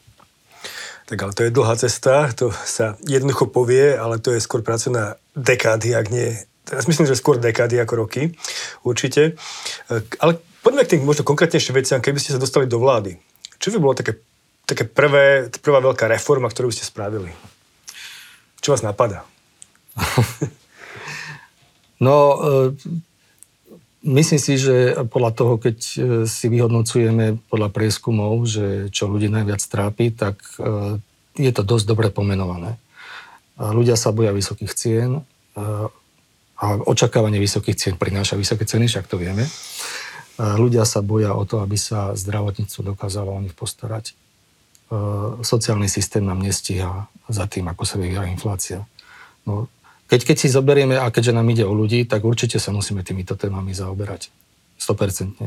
Tak 1.07 1.19
ale 1.19 1.33
to 1.35 1.43
je 1.45 1.55
dlhá 1.55 1.75
cesta, 1.77 2.31
to 2.33 2.55
sa 2.55 2.95
jednoducho 3.05 3.51
povie, 3.51 3.95
ale 3.99 4.23
to 4.23 4.33
je 4.33 4.41
skôr 4.41 4.63
práca 4.63 4.89
na 4.89 5.05
dekády, 5.35 5.93
ak 5.93 6.09
nie 6.09 6.39
teraz 6.65 6.87
myslím, 6.87 7.05
že 7.05 7.19
skôr 7.19 7.37
dekády 7.37 7.77
ako 7.83 8.07
roky, 8.07 8.33
určite. 8.87 9.37
Ale 10.23 10.39
poďme 10.63 10.87
k 10.87 10.97
tým 10.97 11.05
možno 11.05 11.27
konkrétnejším 11.27 11.75
veciam, 11.77 12.01
keby 12.01 12.17
ste 12.23 12.33
sa 12.33 12.41
dostali 12.41 12.71
do 12.71 12.79
vlády. 12.79 13.19
Čo 13.59 13.75
by 13.75 13.79
bolo 13.83 13.95
také, 13.99 14.19
také 14.65 14.87
prvé, 14.87 15.51
prvá 15.61 15.83
veľká 15.83 16.09
reforma, 16.09 16.49
ktorú 16.49 16.71
ste 16.73 16.87
spravili? 16.87 17.29
Čo 18.63 18.73
vás 18.73 18.87
napadá? 18.87 19.27
no, 22.07 22.15
e, 22.41 22.79
myslím 24.03 24.41
si, 24.41 24.59
že 24.59 25.07
podľa 25.07 25.33
toho, 25.35 25.55
keď 25.59 25.79
e, 25.79 25.97
si 26.27 26.47
vyhodnocujeme 26.51 27.39
podľa 27.49 27.69
prieskumov, 27.71 28.47
že 28.47 28.91
čo 28.91 29.07
ľudí 29.09 29.31
najviac 29.31 29.63
trápi, 29.63 30.13
tak 30.13 30.39
e, 30.59 30.99
je 31.39 31.53
to 31.55 31.63
dosť 31.65 31.87
dobre 31.89 32.09
pomenované. 32.13 32.77
Ľudia 33.57 33.97
sa 33.97 34.13
boja 34.13 34.35
vysokých 34.35 34.73
cien, 34.75 35.23
a 36.63 36.79
očakávanie 36.87 37.43
vysokých 37.43 37.77
cien 37.77 37.95
prináša 37.99 38.39
vysoké 38.39 38.63
ceny, 38.63 38.87
však 38.87 39.11
to 39.11 39.19
vieme. 39.19 39.43
Ľudia 40.39 40.87
sa 40.87 41.03
boja 41.03 41.35
o 41.35 41.43
to, 41.43 41.59
aby 41.59 41.75
sa 41.75 42.15
zdravotníctvo 42.15 42.95
dokázalo 42.95 43.35
o 43.35 43.43
nich 43.43 43.53
postarať. 43.53 44.15
Sociálny 45.43 45.91
systém 45.91 46.23
nám 46.23 46.39
nestíha 46.39 47.11
za 47.27 47.45
tým, 47.51 47.67
ako 47.67 47.83
sa 47.83 47.99
vyvíja 47.99 48.31
inflácia. 48.31 48.87
No, 49.43 49.67
keď, 50.13 50.21
keď 50.29 50.37
si 50.37 50.53
zoberieme, 50.53 51.01
a 51.01 51.09
keďže 51.09 51.33
nám 51.33 51.49
ide 51.49 51.65
o 51.65 51.73
ľudí, 51.73 52.05
tak 52.05 52.29
určite 52.29 52.61
sa 52.61 52.69
musíme 52.69 53.01
týmito 53.01 53.33
témami 53.33 53.73
zaoberať. 53.73 54.29
100%. 54.77 55.41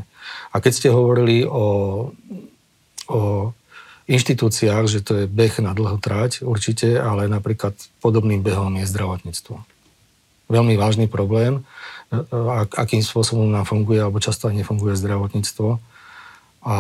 A 0.49 0.55
keď 0.57 0.71
ste 0.73 0.89
hovorili 0.89 1.45
o, 1.45 2.09
o 3.05 3.21
inštitúciách, 4.09 4.85
že 4.89 5.05
to 5.05 5.21
je 5.21 5.25
beh 5.29 5.61
na 5.61 5.77
dlhú 5.77 6.01
trať, 6.01 6.41
určite, 6.41 6.97
ale 6.97 7.29
napríklad 7.29 7.77
podobným 8.01 8.41
behom 8.41 8.73
je 8.81 8.89
zdravotníctvo 8.89 9.75
veľmi 10.49 10.77
vážny 10.77 11.07
problém, 11.09 11.61
e, 12.13 12.21
akým 12.77 13.01
spôsobom 13.01 13.49
nám 13.49 13.65
funguje, 13.65 14.01
alebo 14.01 14.21
často 14.21 14.49
aj 14.49 14.57
nefunguje 14.61 14.93
zdravotníctvo. 14.97 15.81
A 16.65 16.75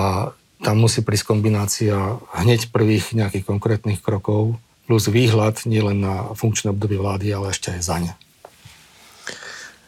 tam 0.61 0.75
musí 0.81 1.05
prísť 1.05 1.29
kombinácia 1.29 2.17
hneď 2.33 2.73
prvých 2.73 3.13
nejakých 3.13 3.45
konkrétnych 3.45 3.99
krokov, 4.01 4.57
plus 4.85 5.09
výhľad 5.09 5.65
nielen 5.65 6.01
na 6.01 6.31
funkčné 6.37 6.71
obdobie 6.71 7.01
vlády, 7.01 7.33
ale 7.33 7.51
ešte 7.51 7.73
aj 7.73 7.81
za 7.81 7.97
ne. 8.01 8.13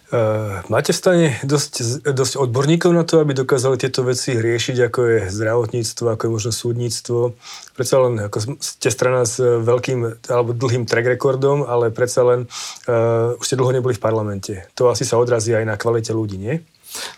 Uh, 0.07 0.63
máte 0.71 0.95
v 0.95 0.99
stane 1.03 1.27
dosť, 1.43 2.07
dosť 2.15 2.39
odborníkov 2.39 2.95
na 2.95 3.03
to, 3.03 3.19
aby 3.19 3.35
dokázali 3.35 3.75
tieto 3.75 4.07
veci 4.07 4.39
riešiť, 4.39 4.87
ako 4.87 4.99
je 5.03 5.19
zdravotníctvo, 5.27 6.05
ako 6.07 6.21
je 6.23 6.31
možno 6.31 6.51
súdnictvo. 6.55 7.35
Predsa 7.75 7.95
len 8.07 8.15
ako 8.23 8.55
ste 8.55 8.87
strana 8.87 9.27
s 9.27 9.35
veľkým 9.43 10.31
alebo 10.31 10.55
dlhým 10.55 10.87
track 10.87 11.19
rekordom, 11.19 11.67
ale 11.67 11.91
predsa 11.91 12.23
len 12.23 12.47
uh, 12.87 13.35
už 13.35 13.43
ste 13.43 13.59
dlho 13.59 13.75
neboli 13.75 13.99
v 13.99 14.03
parlamente. 14.07 14.63
To 14.79 14.87
asi 14.87 15.03
sa 15.03 15.19
odrazí 15.19 15.51
aj 15.51 15.67
na 15.67 15.75
kvalite 15.75 16.15
ľudí, 16.15 16.39
nie? 16.39 16.63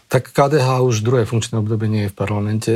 Tak 0.09 0.33
KDH 0.33 0.81
už 0.81 1.05
druhé 1.05 1.29
funkčné 1.29 1.61
obdobie 1.61 1.85
nie 1.93 2.09
je 2.09 2.11
v 2.11 2.17
parlamente. 2.17 2.73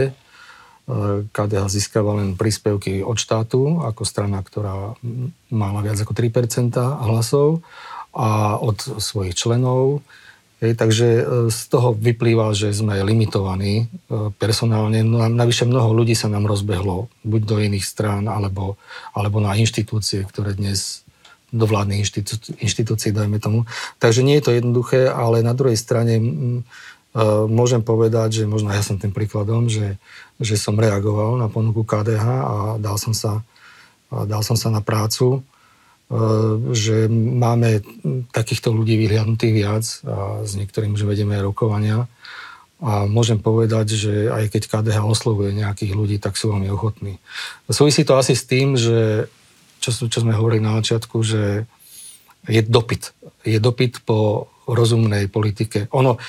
KDH 1.31 1.63
získava 1.71 2.19
len 2.19 2.35
príspevky 2.35 3.07
od 3.07 3.15
štátu 3.15 3.79
ako 3.87 4.03
strana, 4.03 4.43
ktorá 4.43 4.99
mala 5.47 5.79
viac 5.79 5.95
ako 6.03 6.11
3% 6.11 6.75
hlasov 7.07 7.63
a 8.11 8.59
od 8.59 8.99
svojich 8.99 9.33
členov. 9.33 10.03
Takže 10.63 11.07
e, 11.19 11.23
z 11.51 11.59
toho 11.67 11.91
vyplýva, 11.91 12.55
že 12.55 12.71
sme 12.71 13.03
limitovaní 13.03 13.83
e, 13.83 13.85
personálne. 14.39 15.03
No, 15.03 15.19
navyše 15.27 15.67
mnoho 15.67 15.91
ľudí 15.91 16.15
sa 16.15 16.31
nám 16.31 16.47
rozbehlo 16.47 17.11
buď 17.27 17.41
do 17.43 17.55
iných 17.59 17.83
strán, 17.83 18.31
alebo, 18.31 18.79
alebo 19.11 19.43
na 19.43 19.59
inštitúcie, 19.59 20.23
ktoré 20.23 20.55
dnes 20.55 21.03
do 21.53 21.67
vládnych 21.67 22.07
inštitú, 22.07 22.33
inštitúcií, 22.63 23.11
dajme 23.11 23.43
tomu. 23.43 23.69
Takže 23.99 24.23
nie 24.25 24.39
je 24.39 24.45
to 24.49 24.55
jednoduché, 24.55 25.11
ale 25.11 25.45
na 25.45 25.51
druhej 25.51 25.77
strane 25.77 26.17
môžem 27.47 27.86
povedať, 27.86 28.41
že 28.41 28.49
možno 28.49 28.73
ja 28.73 28.82
som 28.82 28.97
tým 28.97 29.13
príkladom, 29.13 29.69
že, 29.69 30.02
že 30.41 30.58
som 30.58 30.73
reagoval 30.73 31.38
na 31.38 31.45
ponuku 31.45 31.86
KDH 31.86 32.26
a 32.26 32.56
dal 32.82 32.97
som 32.97 33.13
sa, 33.13 33.45
dal 34.10 34.41
som 34.41 34.58
sa 34.58 34.73
na 34.73 34.82
prácu 34.82 35.45
E, 36.13 36.17
že 36.78 37.10
máme 37.10 37.82
takýchto 38.30 38.69
ľudí 38.69 38.99
vyhliadnutých 39.02 39.54
viac 39.54 39.86
a 40.06 40.45
s 40.45 40.54
niektorými 40.54 40.93
už 40.93 41.10
vedieme 41.10 41.39
rokovania. 41.41 42.06
A 42.84 43.08
môžem 43.08 43.39
povedať, 43.39 43.95
že 43.95 44.13
aj 44.28 44.52
keď 44.52 44.62
KDH 44.67 44.99
oslovuje 45.08 45.56
nejakých 45.56 45.95
ľudí, 45.95 46.17
tak 46.19 46.36
sú 46.36 46.52
veľmi 46.52 46.67
ochotní. 46.69 47.17
Súvisí 47.71 48.04
to 48.04 48.19
asi 48.19 48.36
s 48.36 48.43
tým, 48.43 48.76
že 48.76 49.32
čo, 49.80 49.89
čo 49.95 50.19
sme 50.19 50.36
hovorili 50.36 50.60
na 50.60 50.78
začiatku, 50.84 51.17
že 51.23 51.63
je 52.52 52.62
dopyt. 52.62 53.15
Je 53.47 53.58
dopyt 53.58 54.04
po 54.04 54.52
rozumnej 54.67 55.32
politike. 55.32 55.88
Ono, 55.95 56.19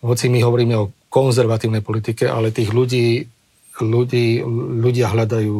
hoci 0.00 0.24
my 0.32 0.40
hovoríme 0.40 0.74
o 0.76 0.90
konzervatívnej 1.12 1.84
politike, 1.84 2.24
ale 2.24 2.54
tých 2.54 2.72
ľudí, 2.72 3.28
ľudí 3.84 4.40
ľudia 4.80 5.12
hľadajú 5.12 5.56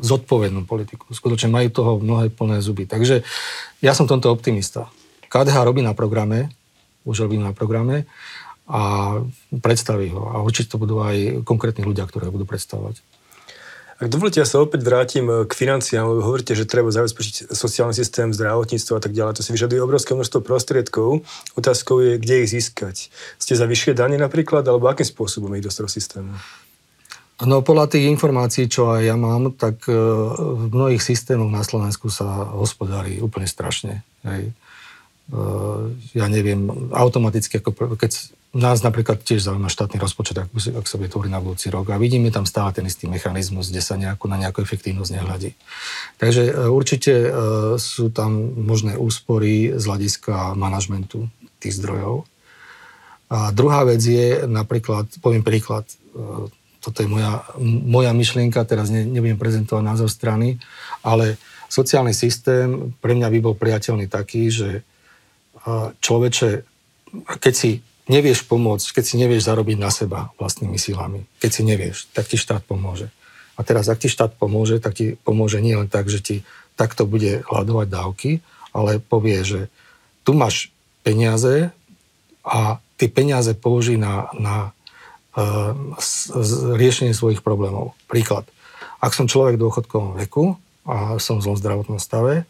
zodpovednú 0.00 0.64
politiku. 0.64 1.12
Skutočne 1.12 1.52
majú 1.52 1.68
toho 1.72 1.92
mnohé 2.00 2.32
plné 2.32 2.60
zuby. 2.64 2.88
Takže 2.88 3.24
ja 3.84 3.92
som 3.92 4.08
tomto 4.08 4.32
optimista. 4.32 4.88
KDH 5.28 5.56
robí 5.64 5.80
na 5.84 5.92
programe, 5.92 6.52
už 7.04 7.28
robí 7.28 7.36
na 7.40 7.52
programe 7.52 8.08
a 8.68 9.16
predstaví 9.50 10.12
ho. 10.12 10.30
A 10.30 10.40
určite 10.44 10.72
to 10.72 10.80
budú 10.80 11.02
aj 11.02 11.42
konkrétni 11.42 11.82
ľudia, 11.84 12.06
ktorí 12.06 12.28
ho 12.28 12.34
budú 12.34 12.46
predstavovať. 12.46 13.02
Ak 14.00 14.08
dovolíte, 14.08 14.40
ja 14.40 14.48
sa 14.48 14.64
opäť 14.64 14.80
vrátim 14.80 15.28
k 15.28 15.52
financiám, 15.52 16.08
lebo 16.08 16.24
hovoríte, 16.24 16.56
že 16.56 16.64
treba 16.64 16.88
zabezpečiť 16.88 17.52
sociálny 17.52 17.92
systém, 17.92 18.32
zdravotníctvo 18.32 18.96
a 18.96 19.02
tak 19.04 19.12
ďalej. 19.12 19.36
To 19.36 19.44
si 19.44 19.52
vyžaduje 19.52 19.76
obrovské 19.84 20.16
množstvo 20.16 20.40
prostriedkov. 20.40 21.20
Otázkou 21.52 22.00
je, 22.00 22.12
kde 22.16 22.48
ich 22.48 22.48
získať. 22.48 23.12
Ste 23.36 23.60
za 23.60 23.68
vyššie 23.68 23.92
dane 23.92 24.16
napríklad, 24.16 24.64
alebo 24.64 24.88
akým 24.88 25.04
spôsobom 25.04 25.52
ich 25.52 25.60
dostať 25.60 25.82
do 25.84 25.92
systému? 25.92 26.32
No 27.44 27.60
podľa 27.60 27.92
tých 27.92 28.08
informácií, 28.08 28.72
čo 28.72 28.88
aj 28.88 29.04
ja 29.04 29.16
mám, 29.20 29.52
tak 29.52 29.84
e, 29.84 29.92
v 29.92 30.64
mnohých 30.72 31.04
systémoch 31.04 31.52
na 31.52 31.60
Slovensku 31.60 32.08
sa 32.08 32.56
hospodári 32.56 33.20
úplne 33.20 33.48
strašne. 33.48 34.00
Hej. 34.24 34.48
E, 34.48 34.52
ja 36.16 36.24
neviem, 36.28 36.72
automaticky, 36.92 37.60
ako 37.60 37.96
keď 38.00 38.32
nás 38.50 38.82
napríklad 38.82 39.22
tiež 39.22 39.46
zaujíma 39.46 39.70
štátny 39.70 40.02
rozpočet, 40.02 40.34
ak, 40.42 40.50
ak 40.50 40.86
sa 40.86 40.98
tvoriť 40.98 41.30
na 41.30 41.38
budúci 41.38 41.70
rok 41.70 41.94
a 41.94 42.02
vidíme 42.02 42.34
tam 42.34 42.42
stále 42.42 42.74
ten 42.74 42.82
istý 42.82 43.06
mechanizmus, 43.06 43.70
kde 43.70 43.78
sa 43.78 43.94
nejako, 43.94 44.26
na 44.26 44.42
nejakú 44.42 44.58
efektívnosť 44.58 45.10
nehľadí. 45.14 45.54
Takže 46.18 46.42
e, 46.50 46.52
určite 46.66 47.12
sú 47.78 48.10
tam 48.10 48.50
možné 48.58 48.98
úspory 48.98 49.78
z 49.78 49.84
hľadiska 49.86 50.58
manažmentu 50.58 51.30
tých 51.62 51.78
zdrojov. 51.78 52.26
A 53.30 53.54
druhá 53.54 53.86
vec 53.86 54.02
je 54.02 54.42
napríklad, 54.50 55.06
poviem 55.22 55.46
príklad, 55.46 55.86
toto 56.82 56.98
je 56.98 57.06
moja, 57.06 57.46
moja 57.62 58.10
myšlienka, 58.10 58.66
teraz 58.66 58.90
ne, 58.90 59.06
nebudem 59.06 59.38
prezentovať 59.38 59.86
názor 59.86 60.10
strany, 60.10 60.58
ale 61.06 61.38
sociálny 61.70 62.10
systém 62.10 62.90
pre 62.98 63.14
mňa 63.14 63.30
by 63.30 63.38
bol 63.38 63.54
priateľný 63.54 64.10
taký, 64.10 64.50
že 64.50 64.82
človeče, 66.02 66.50
keď 67.38 67.54
si 67.54 67.78
nevieš 68.10 68.42
pomôcť, 68.50 68.98
keď 68.98 69.04
si 69.06 69.14
nevieš 69.22 69.46
zarobiť 69.46 69.78
na 69.78 69.94
seba 69.94 70.34
vlastnými 70.42 70.74
silami, 70.74 71.30
keď 71.38 71.50
si 71.54 71.62
nevieš, 71.62 72.10
tak 72.10 72.26
ti 72.26 72.34
štát 72.34 72.66
pomôže. 72.66 73.14
A 73.54 73.62
teraz, 73.62 73.86
ak 73.86 74.02
ti 74.02 74.10
štát 74.10 74.34
pomôže, 74.34 74.82
tak 74.82 74.98
ti 74.98 75.14
pomôže 75.22 75.62
nie 75.62 75.78
len 75.78 75.86
tak, 75.86 76.10
že 76.10 76.18
ti 76.18 76.36
takto 76.74 77.06
bude 77.06 77.46
hľadovať 77.46 77.86
dávky, 77.86 78.30
ale 78.74 78.98
povie, 78.98 79.38
že 79.46 79.60
tu 80.26 80.34
máš 80.34 80.74
peniaze 81.06 81.70
a 82.42 82.82
ty 82.98 83.06
peniaze 83.06 83.52
použij 83.54 84.00
na, 84.00 84.32
na 84.34 84.74
riešenie 86.74 87.14
svojich 87.14 87.44
problémov. 87.44 87.94
Príklad. 88.10 88.48
Ak 88.98 89.14
som 89.14 89.30
človek 89.30 89.56
v 89.56 89.62
dôchodkovom 89.64 90.18
veku 90.18 90.58
a 90.84 91.16
som 91.22 91.38
v 91.38 91.44
zlom 91.46 91.56
zdravotnom 91.56 92.00
stave, 92.02 92.44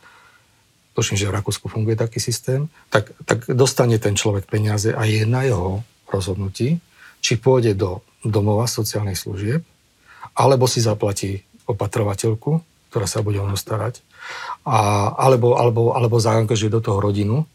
tuším, 0.94 1.16
že 1.18 1.28
v 1.30 1.36
Rakúsku 1.38 1.70
funguje 1.70 1.94
taký 1.94 2.18
systém, 2.18 2.66
tak, 2.90 3.14
tak 3.24 3.46
dostane 3.50 3.96
ten 4.02 4.18
človek 4.18 4.50
peniaze 4.50 4.90
a 4.90 5.06
je 5.06 5.22
na 5.24 5.46
jeho 5.46 5.86
rozhodnutí, 6.10 6.82
či 7.20 7.32
pôjde 7.38 7.78
do 7.78 8.02
domova 8.26 8.66
sociálnych 8.66 9.16
služieb, 9.16 9.62
alebo 10.34 10.66
si 10.66 10.82
zaplatí 10.82 11.46
opatrovateľku, 11.64 12.60
ktorá 12.90 13.06
sa 13.06 13.22
bude 13.22 13.38
o 13.38 13.46
ňu 13.46 13.54
starať, 13.54 14.02
a, 14.66 15.10
alebo, 15.14 15.56
alebo, 15.56 15.94
alebo 15.94 16.16
zaangažuje 16.18 16.68
do 16.68 16.82
toho 16.82 16.98
rodinu. 16.98 17.46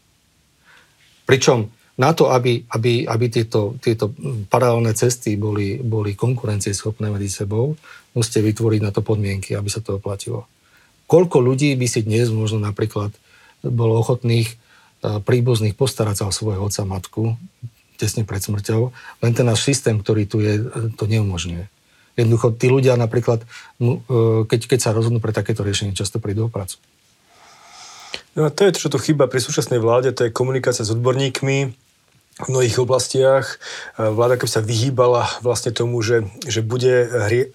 Pričom 1.28 1.68
na 1.96 2.12
to, 2.12 2.28
aby, 2.28 2.64
aby, 2.72 3.08
aby 3.08 3.26
tieto, 3.32 3.76
tieto 3.80 4.12
paralelné 4.52 4.92
cesty 4.92 5.36
boli, 5.40 5.80
boli 5.80 6.12
konkurencieschopné 6.12 7.08
medzi 7.08 7.32
sebou, 7.32 7.76
musíte 8.12 8.44
vytvoriť 8.44 8.80
na 8.84 8.92
to 8.92 9.00
podmienky, 9.00 9.56
aby 9.56 9.68
sa 9.72 9.80
to 9.80 9.96
oplatilo. 9.96 10.44
Koľko 11.08 11.40
ľudí 11.40 11.72
by 11.78 11.86
si 11.88 12.04
dnes 12.04 12.28
možno 12.28 12.60
napríklad 12.60 13.14
bolo 13.64 14.00
ochotných 14.00 14.58
príbuzných 15.00 15.78
postarať 15.78 16.16
sa 16.20 16.24
o 16.28 16.34
svojho 16.34 16.66
otca 16.66 16.82
matku 16.82 17.38
tesne 17.96 18.28
pred 18.28 18.44
smrťou, 18.44 18.92
len 19.24 19.32
ten 19.32 19.48
náš 19.48 19.64
systém, 19.64 19.96
ktorý 19.96 20.28
tu 20.28 20.44
je, 20.44 20.68
to 21.00 21.08
neumožňuje. 21.08 21.64
Jednoducho, 22.16 22.52
tí 22.52 22.68
ľudia 22.68 22.96
napríklad, 22.96 23.44
keď, 24.48 24.60
keď 24.68 24.78
sa 24.80 24.92
rozhodnú 24.92 25.20
pre 25.20 25.32
takéto 25.32 25.64
riešenie, 25.64 25.96
často 25.96 26.20
prídu 26.20 26.48
o 26.48 26.52
prácu. 26.52 26.76
No 28.36 28.48
a 28.48 28.52
to 28.52 28.68
je 28.68 28.76
čo 28.76 28.92
tu 28.92 29.00
chýba 29.00 29.28
pri 29.32 29.40
súčasnej 29.40 29.80
vláde, 29.80 30.12
to 30.12 30.28
je 30.28 30.32
komunikácia 30.32 30.84
s 30.84 30.92
odborníkmi, 30.92 31.72
v 32.36 32.48
mnohých 32.52 32.76
oblastiach. 32.84 33.56
Vláda 33.96 34.36
keby 34.36 34.50
sa 34.52 34.60
vyhýbala 34.60 35.24
vlastne 35.40 35.72
tomu, 35.72 36.04
že, 36.04 36.28
že 36.44 36.60
bude 36.60 37.08
hri, 37.08 37.48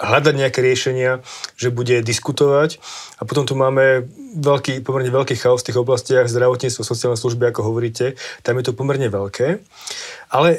hľadať 0.00 0.34
nejaké 0.34 0.60
riešenia, 0.64 1.20
že 1.60 1.68
bude 1.68 2.00
diskutovať. 2.00 2.80
A 3.20 3.28
potom 3.28 3.44
tu 3.44 3.52
máme 3.52 4.08
veľký, 4.40 4.80
pomerne 4.80 5.12
veľký 5.12 5.36
chaos 5.36 5.60
v 5.60 5.70
tých 5.70 5.80
oblastiach, 5.80 6.26
zdravotníctvo, 6.32 6.80
sociálne 6.80 7.20
služby, 7.20 7.52
ako 7.52 7.68
hovoríte. 7.68 8.16
Tam 8.40 8.56
je 8.56 8.64
to 8.64 8.72
pomerne 8.72 9.12
veľké. 9.12 9.60
Ale 10.32 10.48
e, 10.56 10.58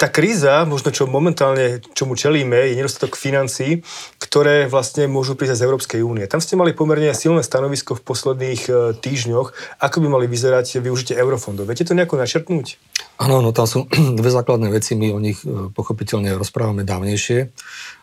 tá 0.00 0.08
kríza, 0.08 0.64
možno 0.64 0.96
čo 0.96 1.04
momentálne, 1.04 1.84
čomu 1.92 2.16
čelíme, 2.16 2.72
je 2.72 2.80
nedostatok 2.80 3.20
financí, 3.20 3.84
ktoré 4.16 4.64
vlastne 4.64 5.04
môžu 5.04 5.36
prísť 5.36 5.60
z 5.60 5.64
Európskej 5.68 6.00
únie. 6.00 6.24
Tam 6.24 6.40
ste 6.40 6.56
mali 6.56 6.72
pomerne 6.72 7.12
silné 7.12 7.44
stanovisko 7.44 8.00
v 8.00 8.04
posledných 8.04 8.62
e, 8.64 8.72
týždňoch, 8.96 9.76
ako 9.76 9.96
by 10.00 10.08
mali 10.08 10.24
vyzerať 10.24 10.80
využitie 10.80 11.16
eurofondov. 11.20 11.68
Viete 11.68 11.84
to 11.84 11.92
nejako 11.92 12.16
načrtnúť? 12.16 12.80
Áno, 13.20 13.44
no 13.44 13.52
tam 13.52 13.68
sú 13.68 13.84
dve 14.20 14.32
základné 14.32 14.72
veci, 14.72 14.96
my 14.96 15.12
o 15.12 15.20
nich 15.20 15.44
e, 15.44 15.68
pochopiteľne 15.68 16.32
rozprávame 16.32 16.80
dávnejšie 16.88 17.52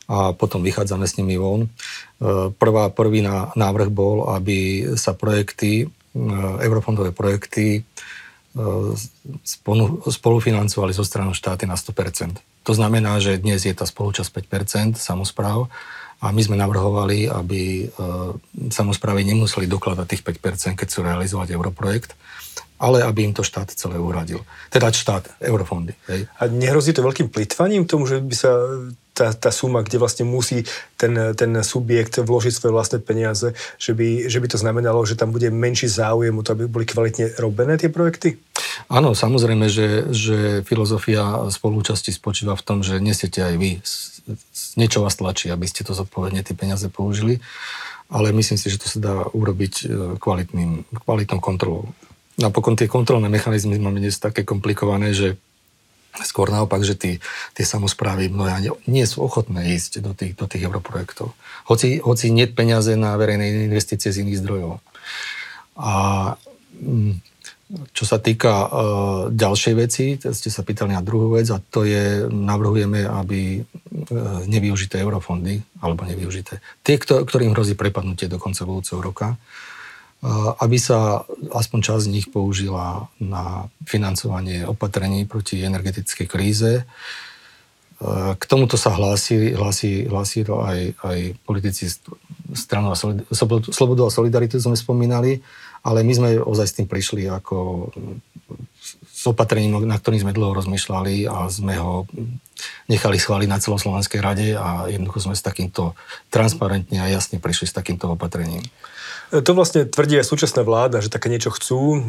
a 0.07 0.31
potom 0.31 0.63
vychádzame 0.63 1.03
s 1.03 1.19
nimi 1.19 1.35
von. 1.35 1.67
E, 1.67 1.69
prvá, 2.55 2.89
prvý 2.89 3.23
návrh 3.55 3.89
bol, 3.91 4.31
aby 4.31 4.89
sa 4.95 5.11
projekty, 5.13 5.91
eurofondové 6.63 7.13
projekty 7.13 7.85
spolufinancovali 10.07 10.93
zo 10.93 11.05
stranu 11.05 11.33
štáty 11.37 11.69
na 11.69 11.77
100%. 11.77 12.41
To 12.65 12.73
znamená, 12.73 13.21
že 13.21 13.39
dnes 13.39 13.63
je 13.63 13.73
tá 13.75 13.85
spolúčasť 13.85 14.33
5% 14.33 14.97
samozpráv 14.97 15.69
a 16.17 16.33
my 16.33 16.41
sme 16.41 16.57
navrhovali, 16.57 17.29
aby 17.29 17.85
e, 17.85 17.93
samozprávy 18.73 19.21
nemuseli 19.21 19.69
dokladať 19.69 20.05
tých 20.09 20.23
5%, 20.25 20.73
keď 20.73 20.87
sú 20.89 21.05
realizovať 21.05 21.53
europrojekt, 21.53 22.17
ale 22.81 23.05
aby 23.05 23.29
im 23.29 23.33
to 23.37 23.45
štát 23.45 23.69
celé 23.69 24.01
uhradil. 24.01 24.41
Teda 24.73 24.89
štát, 24.89 25.37
eurofondy. 25.37 25.93
Hej. 26.09 26.25
A 26.41 26.49
nehrozí 26.49 26.97
to 26.97 27.05
veľkým 27.05 27.29
plitvaním 27.29 27.85
tomu, 27.85 28.09
že 28.09 28.17
by 28.17 28.35
sa 28.35 28.51
tá, 29.17 29.33
tá 29.33 29.49
suma, 29.49 29.81
kde 29.81 29.97
vlastne 29.97 30.29
musí 30.29 30.61
ten, 30.93 31.33
ten 31.33 31.49
subjekt 31.65 32.21
vložiť 32.21 32.53
svoje 32.53 32.71
vlastné 32.77 33.01
peniaze, 33.01 33.57
že 33.81 33.97
by, 33.97 34.29
že 34.29 34.37
by 34.37 34.47
to 34.53 34.61
znamenalo, 34.61 35.01
že 35.09 35.17
tam 35.17 35.33
bude 35.33 35.49
menší 35.49 35.89
záujem 35.89 36.37
o 36.37 36.45
to, 36.45 36.53
aby 36.53 36.69
boli 36.69 36.85
kvalitne 36.85 37.33
robené 37.41 37.81
tie 37.81 37.89
projekty? 37.89 38.37
Áno, 38.93 39.17
samozrejme, 39.17 39.65
že, 39.73 40.13
že 40.13 40.37
filozofia 40.61 41.49
spolúčasti 41.49 42.13
spočíva 42.13 42.53
v 42.53 42.65
tom, 42.65 42.85
že 42.85 43.01
nesiete 43.01 43.41
aj 43.41 43.55
vy, 43.57 43.81
niečo 44.77 45.01
vás 45.01 45.17
tlačí, 45.17 45.49
aby 45.49 45.65
ste 45.65 45.81
to 45.81 45.97
zodpovedne 45.97 46.45
tie 46.45 46.53
peniaze 46.53 46.85
použili, 46.93 47.41
ale 48.07 48.31
myslím 48.31 48.59
si, 48.59 48.69
že 48.69 48.79
to 48.79 48.87
sa 48.87 48.99
dá 49.01 49.15
urobiť 49.33 49.73
e, 49.83 49.85
kvalitným, 50.21 50.87
kvalitnou 51.03 51.39
kontrolou. 51.43 51.91
Napokon 52.37 52.77
tie 52.77 52.85
kontrolné 52.85 53.27
mechanizmy 53.33 53.81
máme 53.81 53.97
dnes 53.97 54.21
také 54.21 54.45
komplikované, 54.45 55.11
že 55.11 55.41
Skôr 56.25 56.49
naopak, 56.49 56.81
že 56.81 56.97
tí, 56.97 57.11
tie 57.53 57.65
samozprávy 57.65 58.33
mnohé 58.33 58.73
nie 58.89 59.05
sú 59.05 59.21
ochotné 59.21 59.77
ísť 59.77 60.01
do 60.01 60.17
tých, 60.17 60.33
do 60.33 60.49
tých 60.49 60.65
europrojektov. 60.65 61.33
Hoci, 61.69 62.01
hoci 62.01 62.33
nie 62.33 62.49
peniaze 62.49 62.93
na 62.97 63.13
verejné 63.17 63.69
investície 63.69 64.09
z 64.09 64.25
iných 64.25 64.41
zdrojov. 64.41 64.81
A 65.77 65.93
mm, 66.81 67.21
čo 67.91 68.07
sa 68.07 68.15
týka 68.17 68.53
uh, 68.63 68.69
ďalšej 69.27 69.73
veci, 69.75 70.15
ste 70.15 70.49
sa 70.49 70.63
pýtali 70.63 70.95
na 70.95 71.03
druhú 71.03 71.35
vec 71.35 71.51
a 71.51 71.59
to 71.59 71.83
je, 71.83 72.23
navrhujeme, 72.31 73.03
aby 73.03 73.59
uh, 73.59 74.41
nevyužité 74.47 75.03
eurofondy, 75.03 75.59
alebo 75.83 76.07
nevyužité, 76.07 76.63
tie, 76.79 76.95
ktorým 77.01 77.51
hrozí 77.51 77.75
prepadnutie 77.75 78.31
do 78.31 78.39
konca 78.39 78.63
budúceho 78.63 79.03
roka, 79.03 79.35
aby 80.57 80.77
sa 80.81 81.21
aspoň 81.53 81.79
časť 81.81 82.03
z 82.09 82.13
nich 82.13 82.27
použila 82.33 83.05
na 83.21 83.69
financovanie 83.85 84.65
opatrení 84.65 85.29
proti 85.29 85.61
energetickej 85.61 86.27
kríze. 86.27 86.71
K 88.37 88.43
tomuto 88.45 88.77
sa 88.77 88.93
hlási, 88.93 89.53
hlási, 89.53 90.05
hlási 90.09 90.45
to 90.45 90.61
aj, 90.61 90.93
aj 91.01 91.19
politici 91.45 91.89
stranu 92.53 92.93
a 92.93 92.97
Slobodu 92.97 94.05
a 94.05 94.13
Solidaritu 94.13 94.57
sme 94.61 94.77
spomínali, 94.77 95.41
ale 95.83 96.05
my 96.05 96.13
sme 96.13 96.29
ozaj 96.41 96.67
s 96.67 96.75
tým 96.77 96.87
prišli 96.87 97.27
ako 97.29 97.89
s 99.17 99.23
opatrením, 99.25 99.81
na 99.83 99.97
ktorým 99.97 100.21
sme 100.21 100.35
dlho 100.35 100.53
rozmýšľali 100.53 101.25
a 101.25 101.49
sme 101.49 101.73
ho 101.81 102.05
nechali 102.85 103.17
schváliť 103.17 103.49
na 103.49 103.57
celoslovenskej 103.57 104.21
rade 104.21 104.47
a 104.53 104.87
jednoducho 104.87 105.27
sme 105.27 105.35
s 105.35 105.43
takýmto 105.43 105.97
transparentne 106.29 107.01
a 107.01 107.09
jasne 107.09 107.41
prišli 107.41 107.65
s 107.67 107.75
takýmto 107.75 108.13
opatrením. 108.13 108.61
To 109.27 109.51
vlastne 109.51 109.83
tvrdí 109.83 110.15
aj 110.23 110.29
súčasná 110.29 110.63
vláda, 110.63 111.03
že 111.03 111.11
také 111.11 111.27
niečo 111.27 111.51
chcú. 111.51 111.99
E, 111.99 112.01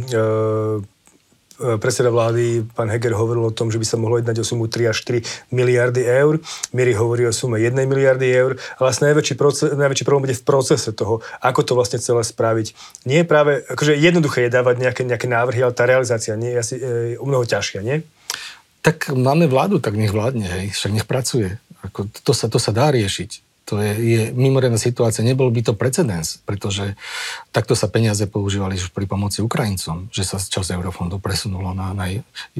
predseda 1.58 2.14
vlády, 2.14 2.62
pán 2.70 2.86
Heger, 2.86 3.18
hovoril 3.18 3.50
o 3.50 3.54
tom, 3.54 3.74
že 3.74 3.82
by 3.82 3.86
sa 3.86 3.98
mohlo 3.98 4.22
jednať 4.22 4.38
o 4.40 4.44
sumu 4.46 4.70
3 4.70 4.94
až 4.94 5.02
4 5.02 5.50
miliardy 5.50 6.06
eur. 6.06 6.38
Miery 6.70 6.94
hovorí 6.94 7.26
o 7.26 7.34
sume 7.34 7.58
1 7.58 7.74
miliardy 7.74 8.30
eur. 8.30 8.54
A 8.78 8.86
vlastne 8.86 9.10
najväčší, 9.10 9.34
proces, 9.34 9.74
najväčší 9.74 10.06
problém 10.06 10.30
bude 10.30 10.38
v 10.38 10.46
procese 10.46 10.94
toho, 10.94 11.18
ako 11.42 11.60
to 11.66 11.72
vlastne 11.74 11.98
celé 11.98 12.22
spraviť. 12.22 12.78
Nie 13.10 13.22
je 13.22 13.26
práve, 13.26 13.66
akože 13.66 13.98
jednoduché 13.98 14.46
je 14.46 14.54
dávať 14.54 14.76
nejaké, 14.78 15.02
nejaké 15.02 15.26
návrhy, 15.26 15.66
ale 15.66 15.74
tá 15.74 15.82
realizácia 15.82 16.38
nie 16.38 16.54
je 16.54 16.58
asi 16.62 16.74
e, 16.78 16.82
o 17.18 17.26
mnoho 17.26 17.42
ťažšia, 17.42 17.80
nie? 17.82 18.06
Tak 18.86 19.10
máme 19.10 19.50
vládu, 19.50 19.82
tak 19.82 19.98
nech 19.98 20.14
vládne, 20.14 20.46
hej, 20.46 20.66
však 20.70 20.94
nech 20.94 21.06
pracuje. 21.10 21.58
Ako, 21.82 22.06
to, 22.10 22.32
sa, 22.34 22.46
to 22.46 22.62
sa 22.62 22.70
dá 22.70 22.94
riešiť. 22.94 23.47
To 23.68 23.76
je, 23.84 23.92
je 24.00 24.22
mimoriadná 24.32 24.80
situácia. 24.80 25.20
Nebol 25.20 25.52
by 25.52 25.60
to 25.60 25.72
precedens, 25.76 26.40
pretože 26.40 26.96
takto 27.52 27.76
sa 27.76 27.92
peniaze 27.92 28.24
používali 28.24 28.80
už 28.80 28.96
pri 28.96 29.04
pomoci 29.04 29.44
Ukrajincom, 29.44 30.08
že 30.08 30.24
sa 30.24 30.40
čas 30.40 30.72
eurofondov 30.72 31.20
presunulo 31.20 31.76
na... 31.76 31.92
na 31.92 32.08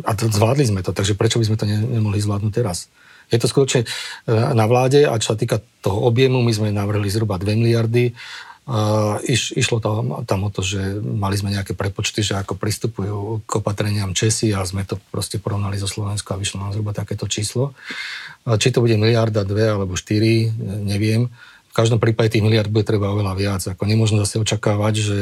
a 0.05 0.13
to, 0.13 0.29
zvládli 0.29 0.69
sme 0.69 0.81
to, 0.85 0.93
takže 0.93 1.17
prečo 1.17 1.41
by 1.41 1.49
sme 1.49 1.57
to 1.57 1.65
ne, 1.65 1.81
nemohli 1.81 2.21
zvládnuť 2.21 2.53
teraz? 2.53 2.93
Je 3.29 3.41
to 3.41 3.49
skutočne 3.49 3.85
e, 3.85 3.87
na 4.53 4.65
vláde 4.69 5.05
a 5.05 5.17
čo 5.21 5.33
sa 5.33 5.39
týka 5.41 5.61
toho 5.81 6.09
objemu, 6.09 6.41
my 6.45 6.53
sme 6.53 6.69
navrhli 6.73 7.09
zhruba 7.09 7.41
2 7.41 7.57
miliardy 7.57 8.13
iš, 9.25 9.57
išlo 9.57 9.81
tam, 9.81 10.29
tam 10.29 10.45
o 10.45 10.51
to, 10.53 10.61
že 10.61 11.01
mali 11.01 11.41
sme 11.41 11.57
nejaké 11.57 11.73
prepočty, 11.73 12.21
že 12.21 12.37
ako 12.37 12.61
pristupujú 12.61 13.41
k 13.49 13.51
opatreniam 13.65 14.13
Česi 14.13 14.53
a 14.53 14.61
sme 14.69 14.85
to 14.85 15.01
proste 15.09 15.41
porovnali 15.41 15.81
so 15.81 15.89
Slovenskou 15.89 16.37
a 16.37 16.41
vyšlo 16.41 16.61
nám 16.61 16.77
zhruba 16.77 16.93
takéto 16.93 17.25
číslo. 17.25 17.73
Či 18.45 18.69
to 18.69 18.85
bude 18.85 19.01
miliarda, 19.01 19.49
dve 19.49 19.73
alebo 19.73 19.97
štyri, 19.97 20.53
neviem. 20.85 21.33
V 21.69 21.75
každom 21.77 21.97
prípade 21.97 22.37
tých 22.37 22.45
miliard 22.45 22.69
bude 22.69 22.85
treba 22.85 23.09
oveľa 23.09 23.35
viac. 23.39 23.63
Ako 23.65 23.89
nemôžno 23.89 24.21
zase 24.21 24.37
očakávať, 24.37 24.95
že, 25.01 25.21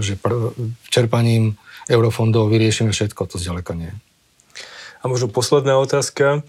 že 0.00 0.14
pr- 0.16 0.56
čerpaním 0.88 1.60
eurofondov 1.92 2.48
vyriešime 2.48 2.92
všetko, 2.92 3.28
to 3.28 3.36
zďaleka 3.36 3.76
nie. 3.76 3.92
A 4.98 5.04
možno 5.06 5.30
posledná 5.30 5.78
otázka. 5.78 6.42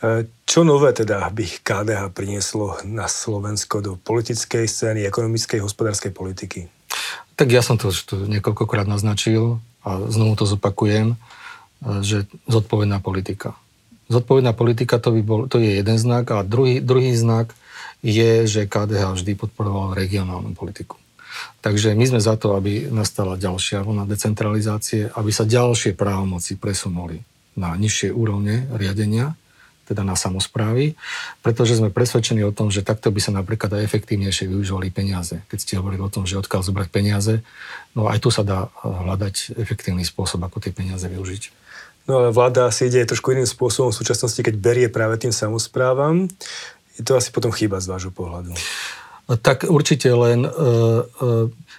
E, 0.00 0.24
čo 0.48 0.64
nové 0.64 0.96
teda 0.96 1.28
by 1.28 1.44
KDH 1.60 2.08
prinieslo 2.16 2.80
na 2.88 3.04
Slovensko 3.04 3.84
do 3.84 3.92
politickej 4.00 4.64
scény, 4.64 5.04
ekonomickej, 5.04 5.60
hospodárskej 5.60 6.12
politiky? 6.16 6.72
Tak 7.36 7.48
ja 7.52 7.60
som 7.60 7.76
to 7.76 7.92
už 7.92 7.98
tu 8.08 8.16
niekoľkokrát 8.24 8.88
naznačil 8.88 9.60
a 9.84 10.00
znovu 10.08 10.36
to 10.40 10.48
zopakujem, 10.48 11.12
e, 11.12 11.16
že 12.00 12.24
zodpovedná 12.48 13.04
politika. 13.04 13.52
Zodpovedná 14.08 14.56
politika 14.56 14.96
to, 14.96 15.12
by 15.12 15.20
bol, 15.20 15.40
to 15.46 15.60
je 15.60 15.84
jeden 15.84 15.98
znak 16.00 16.32
a 16.32 16.40
druhý, 16.40 16.80
druhý 16.80 17.12
znak 17.12 17.52
je, 18.00 18.48
že 18.48 18.64
KDH 18.64 19.12
vždy 19.12 19.32
podporoval 19.36 19.92
regionálnu 19.92 20.56
politiku. 20.56 20.96
Takže 21.60 21.92
my 21.92 22.04
sme 22.08 22.20
za 22.20 22.34
to, 22.40 22.56
aby 22.56 22.88
nastala 22.88 23.36
ďalšia 23.36 23.84
vlna 23.84 24.08
decentralizácie, 24.08 25.12
aby 25.14 25.30
sa 25.30 25.44
ďalšie 25.44 25.94
právomoci 25.94 26.56
presunuli 26.56 27.20
na 27.58 27.74
nižšie 27.74 28.14
úrovne 28.14 28.66
riadenia, 28.74 29.34
teda 29.90 30.06
na 30.06 30.14
samozprávy, 30.14 30.94
pretože 31.42 31.74
sme 31.74 31.90
presvedčení 31.90 32.46
o 32.46 32.54
tom, 32.54 32.70
že 32.70 32.86
takto 32.86 33.10
by 33.10 33.18
sa 33.18 33.34
napríklad 33.34 33.74
aj 33.74 33.82
efektívnejšie 33.90 34.46
využívali 34.46 34.94
peniaze. 34.94 35.42
Keď 35.50 35.58
ste 35.58 35.78
hovorili 35.82 35.98
o 35.98 36.12
tom, 36.12 36.30
že 36.30 36.38
odkiaľ 36.38 36.62
zobrať 36.62 36.88
peniaze, 36.94 37.42
no 37.98 38.06
aj 38.06 38.22
tu 38.22 38.30
sa 38.30 38.46
dá 38.46 38.70
hľadať 38.86 39.58
efektívny 39.58 40.06
spôsob, 40.06 40.46
ako 40.46 40.62
tie 40.62 40.70
peniaze 40.70 41.02
využiť. 41.10 41.42
No 42.06 42.22
ale 42.22 42.28
vláda 42.30 42.70
si 42.70 42.86
ide 42.86 43.02
trošku 43.02 43.34
iným 43.34 43.50
spôsobom 43.50 43.90
v 43.90 43.98
súčasnosti, 43.98 44.38
keď 44.38 44.54
berie 44.62 44.86
práve 44.86 45.18
tým 45.18 45.34
samozprávam. 45.34 46.30
Je 46.94 47.02
to 47.02 47.18
asi 47.18 47.34
potom 47.34 47.50
chyba 47.50 47.82
z 47.82 47.90
vášho 47.90 48.14
pohľadu. 48.14 48.54
Tak 49.30 49.70
určite 49.70 50.10
len, 50.10 50.42
e, 50.42 50.50
e, 50.50 51.26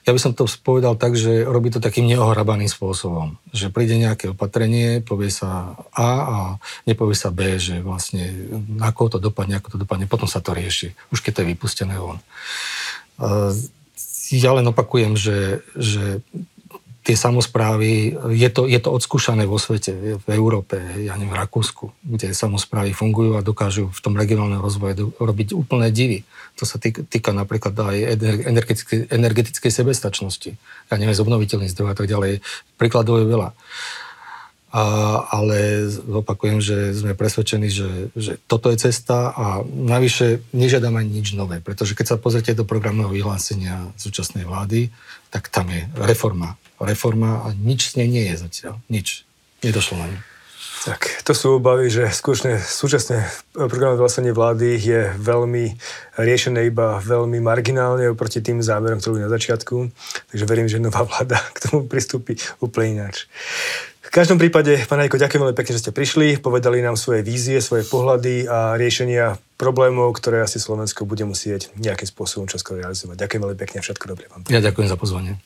ja 0.08 0.12
by 0.16 0.20
som 0.24 0.32
to 0.32 0.48
povedal 0.64 0.96
tak, 0.96 1.20
že 1.20 1.44
robí 1.44 1.68
to 1.68 1.84
takým 1.84 2.08
neohrabaným 2.08 2.72
spôsobom. 2.72 3.36
Že 3.52 3.76
príde 3.76 4.00
nejaké 4.00 4.32
opatrenie, 4.32 5.04
povie 5.04 5.28
sa 5.28 5.76
A 5.92 6.12
a 6.24 6.38
nepovie 6.88 7.18
sa 7.20 7.28
B, 7.28 7.60
že 7.60 7.84
vlastne 7.84 8.32
ako 8.80 9.18
to 9.18 9.18
dopadne, 9.20 9.60
ako 9.60 9.76
to 9.76 9.78
dopadne, 9.84 10.08
potom 10.08 10.32
sa 10.32 10.40
to 10.40 10.56
rieši, 10.56 10.96
už 11.12 11.20
keď 11.20 11.32
to 11.36 11.42
je 11.44 11.52
vypustené 11.52 11.96
von. 12.00 12.24
E, 12.24 12.24
ja 14.32 14.56
len 14.56 14.64
opakujem, 14.72 15.20
že, 15.20 15.60
že 15.76 16.24
tie 17.02 17.18
samozprávy, 17.18 18.14
je 18.38 18.50
to, 18.54 18.70
je 18.70 18.78
to 18.78 18.94
odskúšané 18.94 19.50
vo 19.50 19.58
svete, 19.58 20.22
v 20.22 20.28
Európe, 20.30 20.78
ja 21.02 21.18
neviem, 21.18 21.34
v 21.34 21.42
Rakúsku, 21.42 21.90
kde 22.06 22.38
samozprávy 22.38 22.94
fungujú 22.94 23.42
a 23.42 23.46
dokážu 23.46 23.90
v 23.90 24.00
tom 24.06 24.14
regionálnom 24.14 24.62
rozvoje 24.62 24.94
do, 25.02 25.06
robiť 25.18 25.58
úplné 25.58 25.90
divy. 25.90 26.22
To 26.62 26.70
sa 26.70 26.78
týka, 26.78 27.02
týka 27.02 27.34
napríklad 27.34 27.74
aj 27.74 28.22
energetickej, 28.46 29.10
energetickej 29.10 29.72
sebestačnosti. 29.74 30.54
Ja 30.94 30.96
neviem, 31.02 31.18
z 31.18 31.24
obnoviteľných 31.26 31.74
zdrojov 31.74 31.92
a 31.94 31.98
tak 31.98 32.08
ďalej. 32.08 32.32
Príkladov 32.78 33.18
je 33.18 33.28
veľa. 33.34 33.50
A, 34.72 34.84
ale 35.28 35.92
opakujem, 36.08 36.64
že 36.64 36.96
sme 36.96 37.12
presvedčení, 37.12 37.68
že, 37.68 38.08
že 38.16 38.40
toto 38.48 38.72
je 38.72 38.80
cesta 38.80 39.36
a 39.36 39.68
navyše 39.68 40.48
nežiadam 40.56 40.96
ani 40.96 41.20
nič 41.20 41.36
nové, 41.36 41.60
pretože 41.60 41.92
keď 41.92 42.16
sa 42.16 42.22
pozrite 42.22 42.56
do 42.56 42.64
programového 42.64 43.12
vyhlásenia 43.12 43.92
súčasnej 44.00 44.48
vlády, 44.48 44.88
tak 45.28 45.52
tam 45.52 45.68
je 45.68 45.84
reforma. 46.00 46.56
Reforma 46.80 47.44
a 47.44 47.52
nič 47.52 47.92
s 47.92 48.00
nej 48.00 48.08
nie 48.08 48.24
je 48.32 48.48
zatiaľ. 48.48 48.80
Nič. 48.88 49.28
Nedošlo 49.60 50.00
na 50.00 50.08
ňu. 50.08 50.20
Tak, 50.82 51.22
to 51.22 51.38
sú 51.38 51.62
obavy, 51.62 51.94
že 51.94 52.10
skutočne 52.10 52.58
súčasné 52.58 53.22
programové 53.54 54.02
vyhlásenie 54.02 54.34
vlády 54.34 54.82
je 54.82 55.14
veľmi 55.14 55.78
riešené 56.18 56.66
iba 56.74 56.98
veľmi 56.98 57.38
marginálne 57.38 58.10
oproti 58.10 58.42
tým 58.42 58.66
zámerom, 58.66 58.98
ktorú 58.98 59.22
na 59.22 59.30
začiatku. 59.30 59.94
Takže 60.34 60.44
verím, 60.50 60.66
že 60.66 60.82
nová 60.82 61.06
vláda 61.10 61.38
k 61.54 61.70
tomu 61.70 61.86
pristúpi 61.86 62.34
úplne 62.58 62.98
ináč. 62.98 63.30
V 64.12 64.20
každom 64.20 64.36
prípade, 64.36 64.76
pán 64.92 65.00
Hajko, 65.00 65.16
ďakujem 65.16 65.40
veľmi 65.40 65.56
pekne, 65.56 65.72
že 65.72 65.88
ste 65.88 65.96
prišli, 65.96 66.36
povedali 66.44 66.84
nám 66.84 67.00
svoje 67.00 67.24
vízie, 67.24 67.64
svoje 67.64 67.88
pohľady 67.88 68.44
a 68.44 68.76
riešenia 68.76 69.40
problémov, 69.56 70.12
ktoré 70.20 70.44
asi 70.44 70.60
Slovensko 70.60 71.08
bude 71.08 71.24
musieť 71.24 71.72
nejakým 71.80 72.12
spôsobom 72.12 72.44
čoskoro 72.44 72.84
realizovať. 72.84 73.16
Ďakujem 73.16 73.40
veľmi 73.40 73.60
pekne, 73.64 73.80
všetko 73.80 74.12
dobré 74.12 74.28
vám. 74.28 74.44
Ja 74.52 74.60
ďakujem 74.60 74.92
za 74.92 75.00
pozvanie. 75.00 75.40